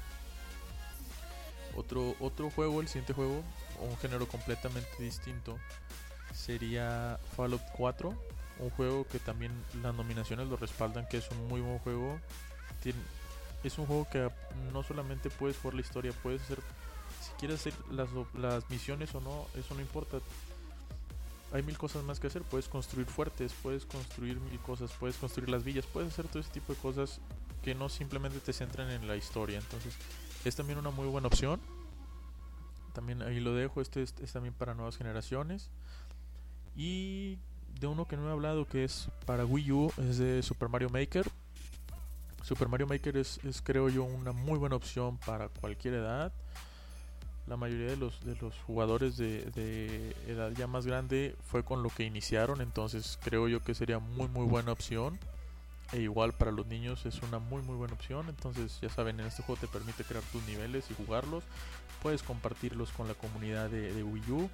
Otro 1.76 2.16
otro 2.20 2.50
juego 2.50 2.82
el 2.82 2.88
siguiente 2.88 3.14
juego 3.14 3.44
un 3.82 3.98
género 3.98 4.28
completamente 4.28 5.02
distinto 5.02 5.58
sería 6.34 7.20
Fallout 7.36 7.62
4 7.78 8.14
un 8.60 8.70
juego 8.72 9.08
que 9.08 9.20
también 9.20 9.52
las 9.82 9.96
nominaciones 9.96 10.48
lo 10.48 10.58
respaldan 10.58 11.08
que 11.08 11.18
es 11.18 11.30
un 11.32 11.48
muy 11.48 11.62
buen 11.62 11.80
juego 11.80 12.20
es 13.64 13.78
un 13.78 13.86
juego 13.86 14.08
que 14.10 14.30
no 14.72 14.84
solamente 14.84 15.30
puedes 15.30 15.58
jugar 15.58 15.76
la 15.76 15.82
historia, 15.82 16.14
puedes 16.24 16.42
hacer, 16.42 16.60
si 17.22 17.32
quieres 17.40 17.60
hacer 17.60 17.74
las, 17.92 18.10
las 18.36 18.70
misiones 18.70 19.14
o 19.16 19.22
no, 19.22 19.46
eso 19.56 19.74
no 19.74 19.82
importa. 19.82 20.20
Hay 21.52 21.64
mil 21.64 21.78
cosas 21.78 22.04
más 22.04 22.20
que 22.20 22.28
hacer, 22.28 22.44
puedes 22.44 22.68
construir 22.68 23.08
fuertes, 23.08 23.54
puedes 23.64 23.86
construir 23.86 24.40
mil 24.40 24.60
cosas, 24.60 24.92
puedes 25.00 25.18
construir 25.18 25.50
las 25.50 25.64
villas, 25.64 25.86
puedes 25.86 26.14
hacer 26.14 26.28
todo 26.28 26.40
ese 26.40 26.52
tipo 26.52 26.74
de 26.74 26.80
cosas 26.80 27.20
que 27.64 27.74
no 27.76 27.90
simplemente 27.90 28.40
te 28.40 28.54
centran 28.54 28.90
en 28.92 29.08
la 29.08 29.18
historia. 29.18 29.58
Entonces 29.58 29.96
es 30.46 30.56
también 30.56 30.78
una 30.78 30.92
muy 30.92 31.08
buena 31.08 31.28
opción. 31.28 31.60
También 32.94 33.22
ahí 33.24 33.40
lo 33.40 33.54
dejo, 33.54 33.82
este 33.82 34.04
es, 34.04 34.14
es 34.22 34.32
también 34.32 34.54
para 34.54 34.74
nuevas 34.74 34.98
generaciones. 34.98 35.70
Y 36.76 37.40
de 37.80 37.88
uno 37.88 38.08
que 38.08 38.16
no 38.16 38.30
he 38.30 38.32
hablado 38.32 38.68
que 38.68 38.84
es 38.84 39.10
para 39.26 39.44
Wii 39.44 39.72
U, 39.72 39.92
es 39.98 40.18
de 40.18 40.44
Super 40.44 40.70
Mario 40.70 40.90
Maker 40.90 41.30
Super 42.50 42.68
Mario 42.68 42.88
Maker 42.88 43.16
es, 43.16 43.40
creo 43.64 43.90
yo 43.90 44.04
una 44.04 44.32
muy 44.32 44.58
buena 44.58 44.76
opción 44.76 45.20
para 45.20 45.50
cualquier 45.50 45.94
edad. 45.94 46.32
La 47.46 47.58
mayoría 47.58 47.92
de 47.92 47.96
los, 47.96 48.26
de 48.26 48.36
los 48.38 48.56
jugadores 48.66 49.18
de, 49.18 50.16
edad 50.26 50.50
ya 50.58 50.66
más 50.66 50.88
grande 50.88 51.36
fue 51.44 51.64
con 51.64 51.84
lo 51.84 51.90
que 51.90 52.06
iniciaron, 52.06 52.62
entonces 52.62 53.20
creo 53.22 53.48
yo 53.48 53.64
que 53.64 53.76
sería 53.76 54.00
muy 54.00 54.28
muy 54.30 54.48
buena 54.48 54.72
opción. 54.72 55.20
E 55.94 56.00
igual 56.00 56.34
para 56.34 56.52
los 56.52 56.66
niños 56.66 57.06
es 57.06 57.22
una 57.22 57.38
muy 57.38 57.62
muy 57.62 57.76
buena 57.76 57.94
opción. 57.94 58.26
Entonces 58.30 58.80
ya 58.82 58.90
saben, 58.90 59.20
en 59.20 59.28
este 59.28 59.44
juego 59.44 59.62
te 59.62 59.68
permite 59.68 60.04
crear 60.04 60.24
tus 60.32 60.44
niveles 60.48 60.90
y 60.90 60.96
jugarlos. 60.96 61.44
Puedes 62.02 62.24
compartirlos 62.24 62.90
con 62.94 63.08
la 63.08 63.14
comunidad 63.14 63.70
de, 63.70 63.94
de 63.94 64.02
Wii 64.02 64.32
U. 64.32 64.50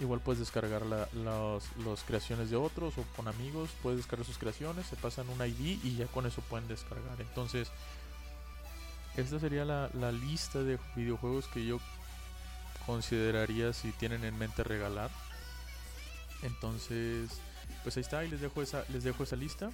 Igual 0.00 0.20
puedes 0.20 0.40
descargar 0.40 0.82
las 0.84 2.02
creaciones 2.04 2.50
de 2.50 2.56
otros 2.56 2.98
o 2.98 3.04
con 3.14 3.28
amigos, 3.28 3.70
puedes 3.80 3.98
descargar 3.98 4.26
sus 4.26 4.38
creaciones, 4.38 4.86
se 4.86 4.96
pasan 4.96 5.28
un 5.28 5.40
ID 5.40 5.78
y 5.84 5.96
ya 5.96 6.06
con 6.06 6.26
eso 6.26 6.42
pueden 6.42 6.66
descargar. 6.66 7.20
Entonces, 7.20 7.70
esta 9.16 9.38
sería 9.38 9.64
la, 9.64 10.12
lista 10.12 10.64
de 10.64 10.80
videojuegos 10.96 11.46
que 11.46 11.64
yo 11.64 11.78
consideraría 12.86 13.72
si 13.72 13.92
tienen 13.92 14.24
en 14.24 14.36
mente 14.36 14.64
regalar. 14.64 15.10
Entonces, 16.42 17.30
pues 17.84 17.96
ahí 17.96 18.02
está, 18.02 18.24
y 18.24 18.28
les 18.28 18.40
dejo 18.40 18.62
esa, 18.62 18.84
les 18.88 19.04
dejo 19.04 19.22
esa 19.22 19.36
lista. 19.36 19.70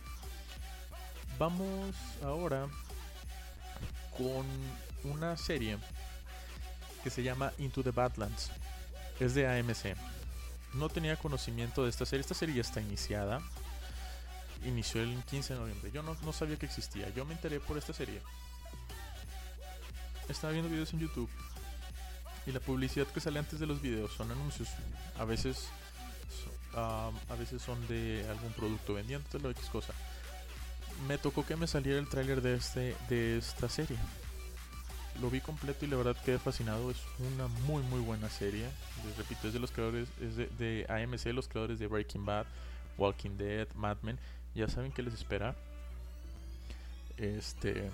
Vamos 1.38 1.96
ahora 2.22 2.68
con 4.18 4.44
una 5.10 5.38
serie 5.38 5.78
que 7.02 7.08
se 7.08 7.22
llama 7.22 7.52
Into 7.56 7.82
the 7.82 7.90
Badlands 7.90 8.50
es 9.20 9.34
de 9.34 9.46
AMC. 9.46 9.94
No 10.74 10.88
tenía 10.88 11.16
conocimiento 11.16 11.84
de 11.84 11.90
esta 11.90 12.06
serie. 12.06 12.20
Esta 12.20 12.34
serie 12.34 12.56
ya 12.56 12.60
está 12.60 12.80
iniciada. 12.80 13.40
Inició 14.64 15.02
el 15.02 15.22
15 15.24 15.54
de 15.54 15.60
noviembre. 15.60 15.90
Yo 15.92 16.02
no, 16.02 16.32
sabía 16.32 16.56
que 16.56 16.66
existía. 16.66 17.08
Yo 17.10 17.24
me 17.24 17.34
enteré 17.34 17.60
por 17.60 17.76
esta 17.78 17.92
serie. 17.92 18.20
Estaba 20.28 20.52
viendo 20.52 20.70
videos 20.70 20.92
en 20.92 21.00
YouTube. 21.00 21.30
Y 22.46 22.52
la 22.52 22.60
publicidad 22.60 23.06
que 23.06 23.20
sale 23.20 23.38
antes 23.38 23.58
de 23.58 23.66
los 23.66 23.82
videos 23.82 24.12
son 24.12 24.30
anuncios. 24.30 24.68
A 25.18 25.24
veces, 25.24 25.68
a 26.74 27.34
veces 27.38 27.62
son 27.62 27.86
de 27.88 28.26
algún 28.30 28.52
producto 28.52 28.94
vendiéndotelo, 28.94 29.50
X 29.50 29.66
cosa. 29.66 29.92
Me 31.08 31.18
tocó 31.18 31.44
que 31.44 31.56
me 31.56 31.66
saliera 31.66 31.98
el 31.98 32.08
tráiler 32.08 32.42
de, 32.42 32.54
este, 32.54 32.96
de 33.08 33.38
esta 33.38 33.68
serie 33.68 33.98
lo 35.20 35.30
vi 35.30 35.40
completo 35.40 35.84
y 35.84 35.88
la 35.88 35.96
verdad 35.96 36.16
quedé 36.24 36.38
fascinado. 36.38 36.90
Es 36.90 36.98
una 37.34 37.46
muy 37.66 37.82
muy 37.82 38.00
buena 38.00 38.28
serie. 38.28 38.66
Les 39.04 39.16
repito, 39.16 39.48
es 39.48 39.54
de 39.54 39.60
los 39.60 39.70
creadores, 39.70 40.08
es 40.20 40.36
de, 40.36 40.86
AMC, 40.88 41.32
los 41.34 41.48
creadores 41.48 41.78
de 41.78 41.86
Breaking 41.86 42.24
Bad, 42.24 42.46
Walking 42.98 43.36
Dead, 43.36 43.68
Mad 43.74 43.98
Men. 44.02 44.18
Ya 44.54 44.68
saben 44.68 44.92
qué 44.92 45.02
les 45.02 45.14
espera. 45.14 45.54
Este. 47.16 47.90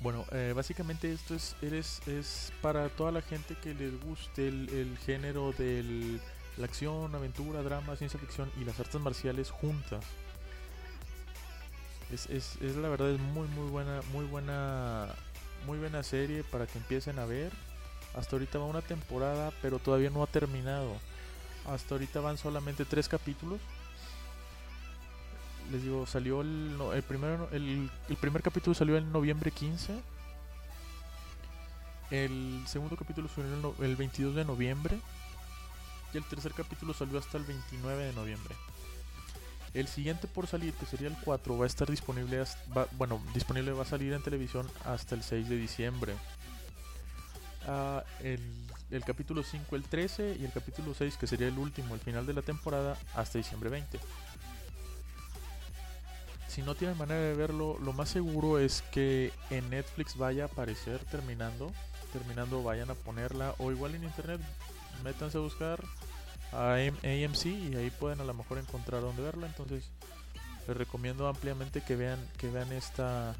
Bueno, 0.00 0.24
eh, 0.32 0.52
básicamente 0.54 1.12
esto 1.12 1.34
es, 1.34 1.54
eres, 1.62 2.06
es 2.08 2.52
para 2.60 2.88
toda 2.88 3.12
la 3.12 3.22
gente 3.22 3.54
que 3.62 3.72
les 3.72 4.02
guste 4.02 4.48
el, 4.48 4.98
género 5.06 5.52
de 5.52 6.18
la 6.56 6.64
acción, 6.64 7.14
aventura, 7.14 7.62
drama, 7.62 7.94
ciencia 7.94 8.18
ficción 8.18 8.50
y 8.60 8.64
las 8.64 8.80
artes 8.80 9.00
marciales 9.00 9.50
juntas. 9.50 10.04
Es, 12.10 12.28
es, 12.28 12.56
es 12.60 12.74
la 12.76 12.88
verdad 12.88 13.10
es 13.10 13.20
muy 13.20 13.46
muy 13.48 13.70
buena, 13.70 14.00
muy 14.12 14.24
buena 14.24 15.14
muy 15.66 15.78
buena 15.78 16.02
serie 16.02 16.44
para 16.44 16.66
que 16.66 16.78
empiecen 16.78 17.18
a 17.18 17.26
ver. 17.26 17.52
Hasta 18.14 18.36
ahorita 18.36 18.58
va 18.58 18.66
una 18.66 18.82
temporada, 18.82 19.52
pero 19.62 19.78
todavía 19.78 20.10
no 20.10 20.22
ha 20.22 20.26
terminado. 20.26 20.92
Hasta 21.66 21.94
ahorita 21.94 22.20
van 22.20 22.38
solamente 22.38 22.84
tres 22.84 23.08
capítulos. 23.08 23.60
Les 25.70 25.82
digo, 25.82 26.06
salió 26.06 26.40
el, 26.42 26.76
el, 26.92 27.02
primero, 27.02 27.48
el, 27.52 27.88
primer 28.20 28.42
capítulo 28.42 28.74
salió 28.74 28.96
en 28.96 29.10
noviembre 29.12 29.50
15. 29.50 29.98
El 32.10 32.62
segundo 32.66 32.96
capítulo 32.96 33.28
salió 33.28 33.74
el 33.80 33.96
22 33.96 34.34
de 34.34 34.44
noviembre. 34.44 34.98
Y 36.12 36.18
el 36.18 36.24
tercer 36.24 36.52
capítulo 36.52 36.92
salió 36.92 37.18
hasta 37.18 37.38
el 37.38 37.44
29 37.44 38.04
de 38.04 38.12
noviembre. 38.12 38.54
El 39.74 39.88
siguiente 39.88 40.26
por 40.28 40.46
salir, 40.46 40.74
que 40.74 40.86
sería 40.86 41.08
el 41.08 41.16
4, 41.24 41.56
va 41.56 41.64
a 41.64 41.66
estar 41.66 41.88
disponible, 41.88 42.44
bueno, 42.92 43.22
disponible 43.32 43.72
va 43.72 43.82
a 43.82 43.86
salir 43.86 44.12
en 44.12 44.22
televisión 44.22 44.68
hasta 44.84 45.14
el 45.14 45.22
6 45.22 45.48
de 45.48 45.56
diciembre. 45.56 46.14
Ah, 47.66 48.04
el, 48.20 49.04
capítulo 49.06 49.42
5 49.42 49.76
el 49.76 49.84
13 49.84 50.36
y 50.40 50.44
el 50.44 50.52
capítulo 50.52 50.92
6, 50.92 51.16
que 51.16 51.26
sería 51.26 51.48
el 51.48 51.58
último, 51.58 51.94
el 51.94 52.00
final 52.00 52.26
de 52.26 52.34
la 52.34 52.42
temporada, 52.42 52.98
hasta 53.14 53.38
diciembre 53.38 53.70
20. 53.70 53.98
Si 56.48 56.60
no 56.60 56.74
tienen 56.74 56.98
manera 56.98 57.20
de 57.20 57.34
verlo, 57.34 57.78
lo 57.78 57.94
más 57.94 58.10
seguro 58.10 58.58
es 58.58 58.82
que 58.92 59.32
en 59.48 59.70
Netflix 59.70 60.18
vaya 60.18 60.44
a 60.44 60.46
aparecer 60.48 60.98
terminando. 61.06 61.72
Terminando 62.12 62.62
vayan 62.62 62.90
a 62.90 62.94
ponerla 62.94 63.54
o 63.56 63.72
igual 63.72 63.94
en 63.94 64.04
internet 64.04 64.42
métanse 65.02 65.38
a 65.38 65.40
buscar 65.40 65.82
a 66.52 66.74
AMC 66.74 67.46
y 67.46 67.76
ahí 67.76 67.90
pueden 67.90 68.20
a 68.20 68.24
lo 68.24 68.34
mejor 68.34 68.58
encontrar 68.58 69.00
donde 69.00 69.22
verla. 69.22 69.46
Entonces 69.46 69.90
les 70.66 70.76
recomiendo 70.76 71.26
ampliamente 71.28 71.82
que 71.82 71.96
vean 71.96 72.18
que 72.38 72.48
vean 72.48 72.72
esta 72.72 73.34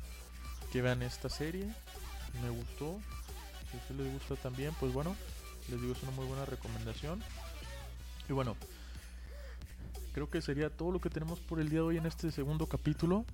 que 0.72 0.82
vean 0.82 1.02
esta 1.02 1.28
serie. 1.28 1.66
Me 2.42 2.50
gustó. 2.50 2.98
Si 3.70 3.76
a 3.76 3.80
ustedes 3.80 4.00
les 4.00 4.12
gusta 4.12 4.36
también, 4.36 4.74
pues 4.80 4.92
bueno, 4.92 5.16
les 5.68 5.80
digo 5.80 5.92
es 5.92 6.02
una 6.02 6.12
muy 6.12 6.26
buena 6.26 6.44
recomendación. 6.44 7.22
Y 8.28 8.32
bueno, 8.32 8.56
creo 10.14 10.30
que 10.30 10.40
sería 10.42 10.70
todo 10.70 10.92
lo 10.92 11.00
que 11.00 11.10
tenemos 11.10 11.38
por 11.40 11.60
el 11.60 11.68
día 11.68 11.80
de 11.80 11.86
hoy 11.86 11.96
en 11.98 12.06
este 12.06 12.30
segundo 12.30 12.66
capítulo. 12.66 13.24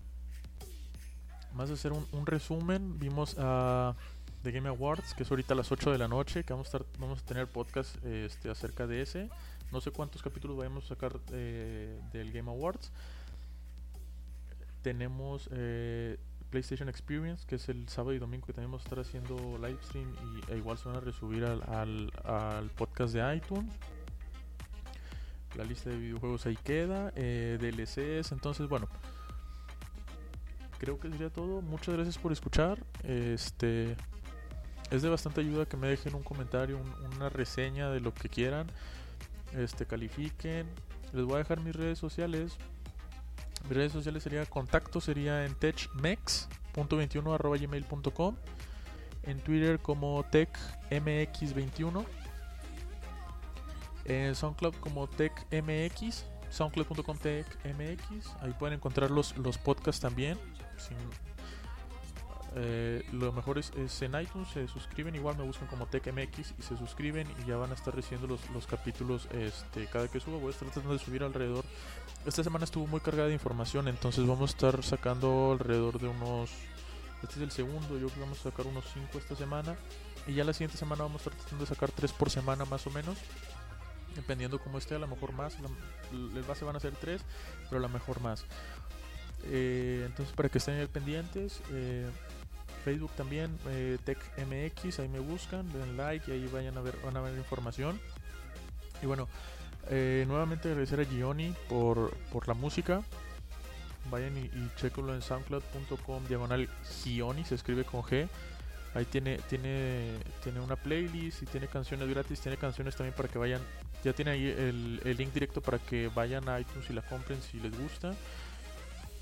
Más 1.54 1.68
de 1.68 1.74
hacer 1.74 1.92
un 1.92 2.26
resumen, 2.26 2.98
vimos 2.98 3.36
a 3.38 3.96
The 4.42 4.52
Game 4.52 4.68
Awards, 4.68 5.14
que 5.14 5.24
es 5.24 5.30
ahorita 5.30 5.54
a 5.54 5.56
las 5.56 5.72
8 5.72 5.90
de 5.92 5.98
la 5.98 6.08
noche, 6.08 6.44
que 6.44 6.52
vamos 6.52 6.72
a, 6.72 6.78
estar, 6.78 6.86
vamos 6.98 7.20
a 7.20 7.24
tener 7.24 7.48
podcast 7.48 8.02
este, 8.04 8.50
acerca 8.50 8.86
de 8.86 9.02
ese. 9.02 9.30
No 9.72 9.80
sé 9.80 9.90
cuántos 9.90 10.22
capítulos 10.22 10.56
vayamos 10.56 10.84
a 10.84 10.88
sacar 10.88 11.20
eh, 11.32 12.00
del 12.12 12.32
Game 12.32 12.50
Awards. 12.50 12.92
Tenemos 14.82 15.48
eh, 15.52 16.18
PlayStation 16.50 16.88
Experience, 16.88 17.44
que 17.46 17.56
es 17.56 17.68
el 17.68 17.88
sábado 17.88 18.14
y 18.14 18.18
domingo 18.18 18.46
que 18.46 18.52
también 18.52 18.70
vamos 18.70 18.82
a 18.82 18.88
estar 18.88 19.00
haciendo 19.00 19.36
live 19.58 19.78
stream 19.82 20.14
y 20.22 20.52
e 20.52 20.56
igual 20.56 20.78
se 20.78 20.88
van 20.88 20.96
a 20.96 21.00
resubir 21.00 21.44
al, 21.44 22.10
al, 22.24 22.70
podcast 22.70 23.12
de 23.14 23.36
iTunes. 23.36 23.72
La 25.56 25.64
lista 25.64 25.90
de 25.90 25.98
videojuegos 25.98 26.46
ahí 26.46 26.56
queda, 26.56 27.12
eh, 27.16 27.58
DLCs, 27.60 28.32
entonces 28.32 28.68
bueno, 28.68 28.88
creo 30.78 30.98
que 30.98 31.10
sería 31.10 31.30
todo. 31.30 31.60
Muchas 31.60 31.94
gracias 31.94 32.16
por 32.16 32.32
escuchar. 32.32 32.78
Este 33.02 33.96
es 34.90 35.02
de 35.02 35.08
bastante 35.08 35.40
ayuda 35.40 35.66
que 35.66 35.76
me 35.76 35.88
dejen 35.88 36.14
un 36.14 36.22
comentario, 36.22 36.78
una 37.14 37.28
reseña 37.28 37.90
de 37.90 38.00
lo 38.00 38.14
que 38.14 38.28
quieran 38.28 38.68
este, 39.54 39.86
califiquen. 39.86 40.66
Les 41.12 41.24
voy 41.24 41.36
a 41.36 41.38
dejar 41.38 41.60
mis 41.60 41.76
redes 41.76 41.98
sociales. 41.98 42.56
Mis 43.64 43.76
redes 43.76 43.92
sociales 43.92 44.22
sería 44.22 44.46
contacto 44.46 45.00
sería 45.00 45.44
en 45.44 45.54
techmex.21 45.54 47.60
gmail.com 47.60 48.36
en 49.24 49.40
Twitter 49.40 49.80
como 49.80 50.24
TechMX21. 50.24 52.06
En 54.04 54.34
SoundCloud 54.34 54.74
como 54.76 55.06
TechMX, 55.06 56.24
soundcloud.com 56.48 57.18
TechMX. 57.18 58.36
Ahí 58.40 58.54
pueden 58.58 58.76
encontrar 58.76 59.10
los, 59.10 59.36
los 59.36 59.58
podcasts 59.58 60.00
también. 60.00 60.38
Eh, 62.56 63.04
lo 63.12 63.32
mejor 63.32 63.58
es, 63.58 63.72
en 64.02 64.20
iTunes, 64.20 64.48
se 64.48 64.66
suscriben, 64.68 65.14
igual 65.14 65.36
me 65.36 65.44
buscan 65.44 65.68
como 65.68 65.86
TechMX 65.86 66.54
y 66.58 66.62
se 66.62 66.76
suscriben 66.76 67.28
y 67.42 67.48
ya 67.48 67.56
van 67.56 67.70
a 67.70 67.74
estar 67.74 67.94
recibiendo 67.94 68.26
los, 68.26 68.48
los 68.50 68.66
capítulos 68.66 69.28
este, 69.32 69.86
cada 69.86 70.08
que 70.08 70.20
suba. 70.20 70.38
Voy 70.38 70.48
a 70.48 70.50
estar 70.50 70.68
tratando 70.68 70.92
de 70.92 70.98
subir 70.98 71.22
alrededor. 71.22 71.64
Esta 72.26 72.42
semana 72.42 72.64
estuvo 72.64 72.86
muy 72.86 73.00
cargada 73.00 73.28
de 73.28 73.34
información, 73.34 73.88
entonces 73.88 74.26
vamos 74.26 74.50
a 74.50 74.54
estar 74.54 74.82
sacando 74.82 75.52
alrededor 75.52 75.98
de 75.98 76.08
unos. 76.08 76.50
Este 77.22 77.34
es 77.36 77.42
el 77.42 77.50
segundo, 77.50 77.98
yo 77.98 78.06
creo 78.06 78.14
que 78.14 78.20
vamos 78.20 78.40
a 78.40 78.50
sacar 78.50 78.66
unos 78.66 78.84
5 78.92 79.18
esta 79.18 79.36
semana. 79.36 79.76
Y 80.26 80.34
ya 80.34 80.44
la 80.44 80.52
siguiente 80.52 80.76
semana 80.76 81.04
vamos 81.04 81.22
a 81.22 81.30
estar 81.30 81.34
tratando 81.34 81.64
de 81.64 81.68
sacar 81.68 81.90
3 81.90 82.12
por 82.12 82.30
semana 82.30 82.64
más 82.64 82.86
o 82.86 82.90
menos. 82.90 83.16
Dependiendo 84.14 84.58
cómo 84.58 84.78
esté, 84.78 84.94
a 84.94 84.98
lo 84.98 85.06
mejor 85.06 85.32
más. 85.32 85.56
el 86.12 86.42
base 86.42 86.64
van 86.64 86.76
a 86.76 86.80
ser 86.80 86.94
3, 86.94 87.22
pero 87.68 87.78
a 87.78 87.80
lo 87.80 87.88
mejor 87.88 88.20
más. 88.20 88.44
Eh, 89.44 90.02
entonces 90.06 90.34
para 90.34 90.48
que 90.48 90.58
estén 90.58 90.86
pendientes. 90.88 91.60
Eh, 91.70 92.08
Facebook 92.78 93.10
también, 93.12 93.56
eh, 93.68 93.98
TechMX, 94.04 95.00
ahí 95.00 95.08
me 95.08 95.20
buscan, 95.20 95.70
den 95.72 95.96
like 95.96 96.30
y 96.30 96.34
ahí 96.34 96.50
vayan 96.52 96.76
a 96.78 96.80
ver, 96.80 96.96
van 97.04 97.16
a 97.16 97.20
ver 97.20 97.36
información. 97.36 98.00
Y 99.02 99.06
bueno, 99.06 99.28
eh, 99.90 100.24
nuevamente 100.26 100.68
agradecer 100.68 101.00
a 101.00 101.04
Gioni 101.04 101.54
por, 101.68 102.14
por 102.32 102.48
la 102.48 102.54
música. 102.54 103.02
Vayan 104.10 104.36
y, 104.38 104.42
y 104.42 104.70
chequenlo 104.76 105.14
en 105.14 105.22
soundcloud.com 105.22 106.24
diagonal 106.26 106.68
Gioni, 107.04 107.44
se 107.44 107.54
escribe 107.54 107.84
con 107.84 108.02
G. 108.02 108.28
Ahí 108.94 109.04
tiene, 109.04 109.38
tiene, 109.48 110.16
tiene 110.42 110.60
una 110.60 110.76
playlist 110.76 111.42
y 111.42 111.46
tiene 111.46 111.68
canciones 111.68 112.08
gratis, 112.08 112.40
tiene 112.40 112.56
canciones 112.56 112.96
también 112.96 113.14
para 113.14 113.28
que 113.28 113.38
vayan. 113.38 113.60
Ya 114.02 114.12
tiene 114.12 114.30
ahí 114.30 114.46
el, 114.46 115.00
el 115.04 115.16
link 115.16 115.32
directo 115.32 115.60
para 115.60 115.78
que 115.78 116.08
vayan 116.08 116.48
a 116.48 116.58
iTunes 116.58 116.88
y 116.88 116.92
la 116.92 117.02
compren 117.02 117.40
si 117.42 117.60
les 117.60 117.76
gusta. 117.78 118.14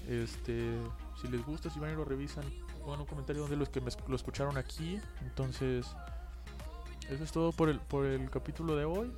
Este, 0.08 0.70
si 1.20 1.28
les 1.28 1.44
gusta, 1.44 1.68
si 1.68 1.80
van 1.80 1.92
y 1.92 1.96
lo 1.96 2.04
revisan, 2.04 2.44
pongan 2.86 3.00
un 3.00 3.06
comentario 3.06 3.42
donde 3.42 3.56
los 3.56 3.68
que 3.68 3.80
me, 3.80 3.90
lo 4.06 4.14
escucharon 4.14 4.56
aquí. 4.56 5.00
Entonces, 5.22 5.86
eso 7.10 7.24
es 7.24 7.32
todo 7.32 7.50
por 7.50 7.68
el, 7.68 7.80
por 7.80 8.06
el 8.06 8.30
capítulo 8.30 8.76
de 8.76 8.84
hoy. 8.84 9.12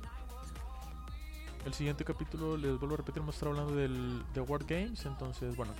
El 1.65 1.73
siguiente 1.75 2.03
capítulo, 2.03 2.57
les 2.57 2.79
vuelvo 2.79 2.95
a 2.95 2.97
repetir, 2.97 3.19
vamos 3.19 3.35
a 3.35 3.37
estar 3.37 3.49
hablando 3.49 3.75
del, 3.75 4.23
de 4.33 4.39
Award 4.39 4.65
Games. 4.67 5.05
Entonces, 5.05 5.55
bueno. 5.55 5.71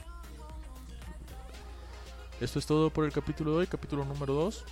Esto 2.40 2.60
es 2.60 2.68
todo 2.68 2.92
por 2.92 3.06
el 3.06 3.12
capítulo 3.12 3.54
de 3.54 3.58
hoy, 3.58 3.68
capítulo 3.68 4.06
número 4.06 4.34
2. 4.36 4.66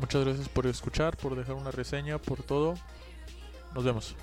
Muchas 0.00 0.24
gracias 0.24 0.48
por 0.50 0.66
escuchar, 0.66 1.16
por 1.16 1.34
dejar 1.34 1.54
una 1.54 1.70
reseña, 1.70 2.18
por 2.18 2.42
todo. 2.42 2.74
Nos 3.74 3.84
vemos. 3.84 4.14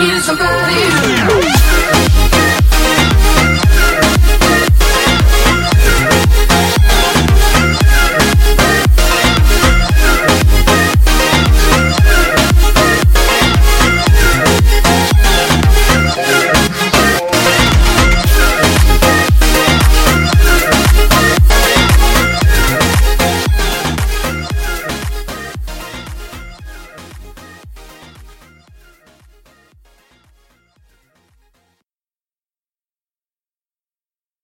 Need 0.00 0.22
somebody. 0.22 2.19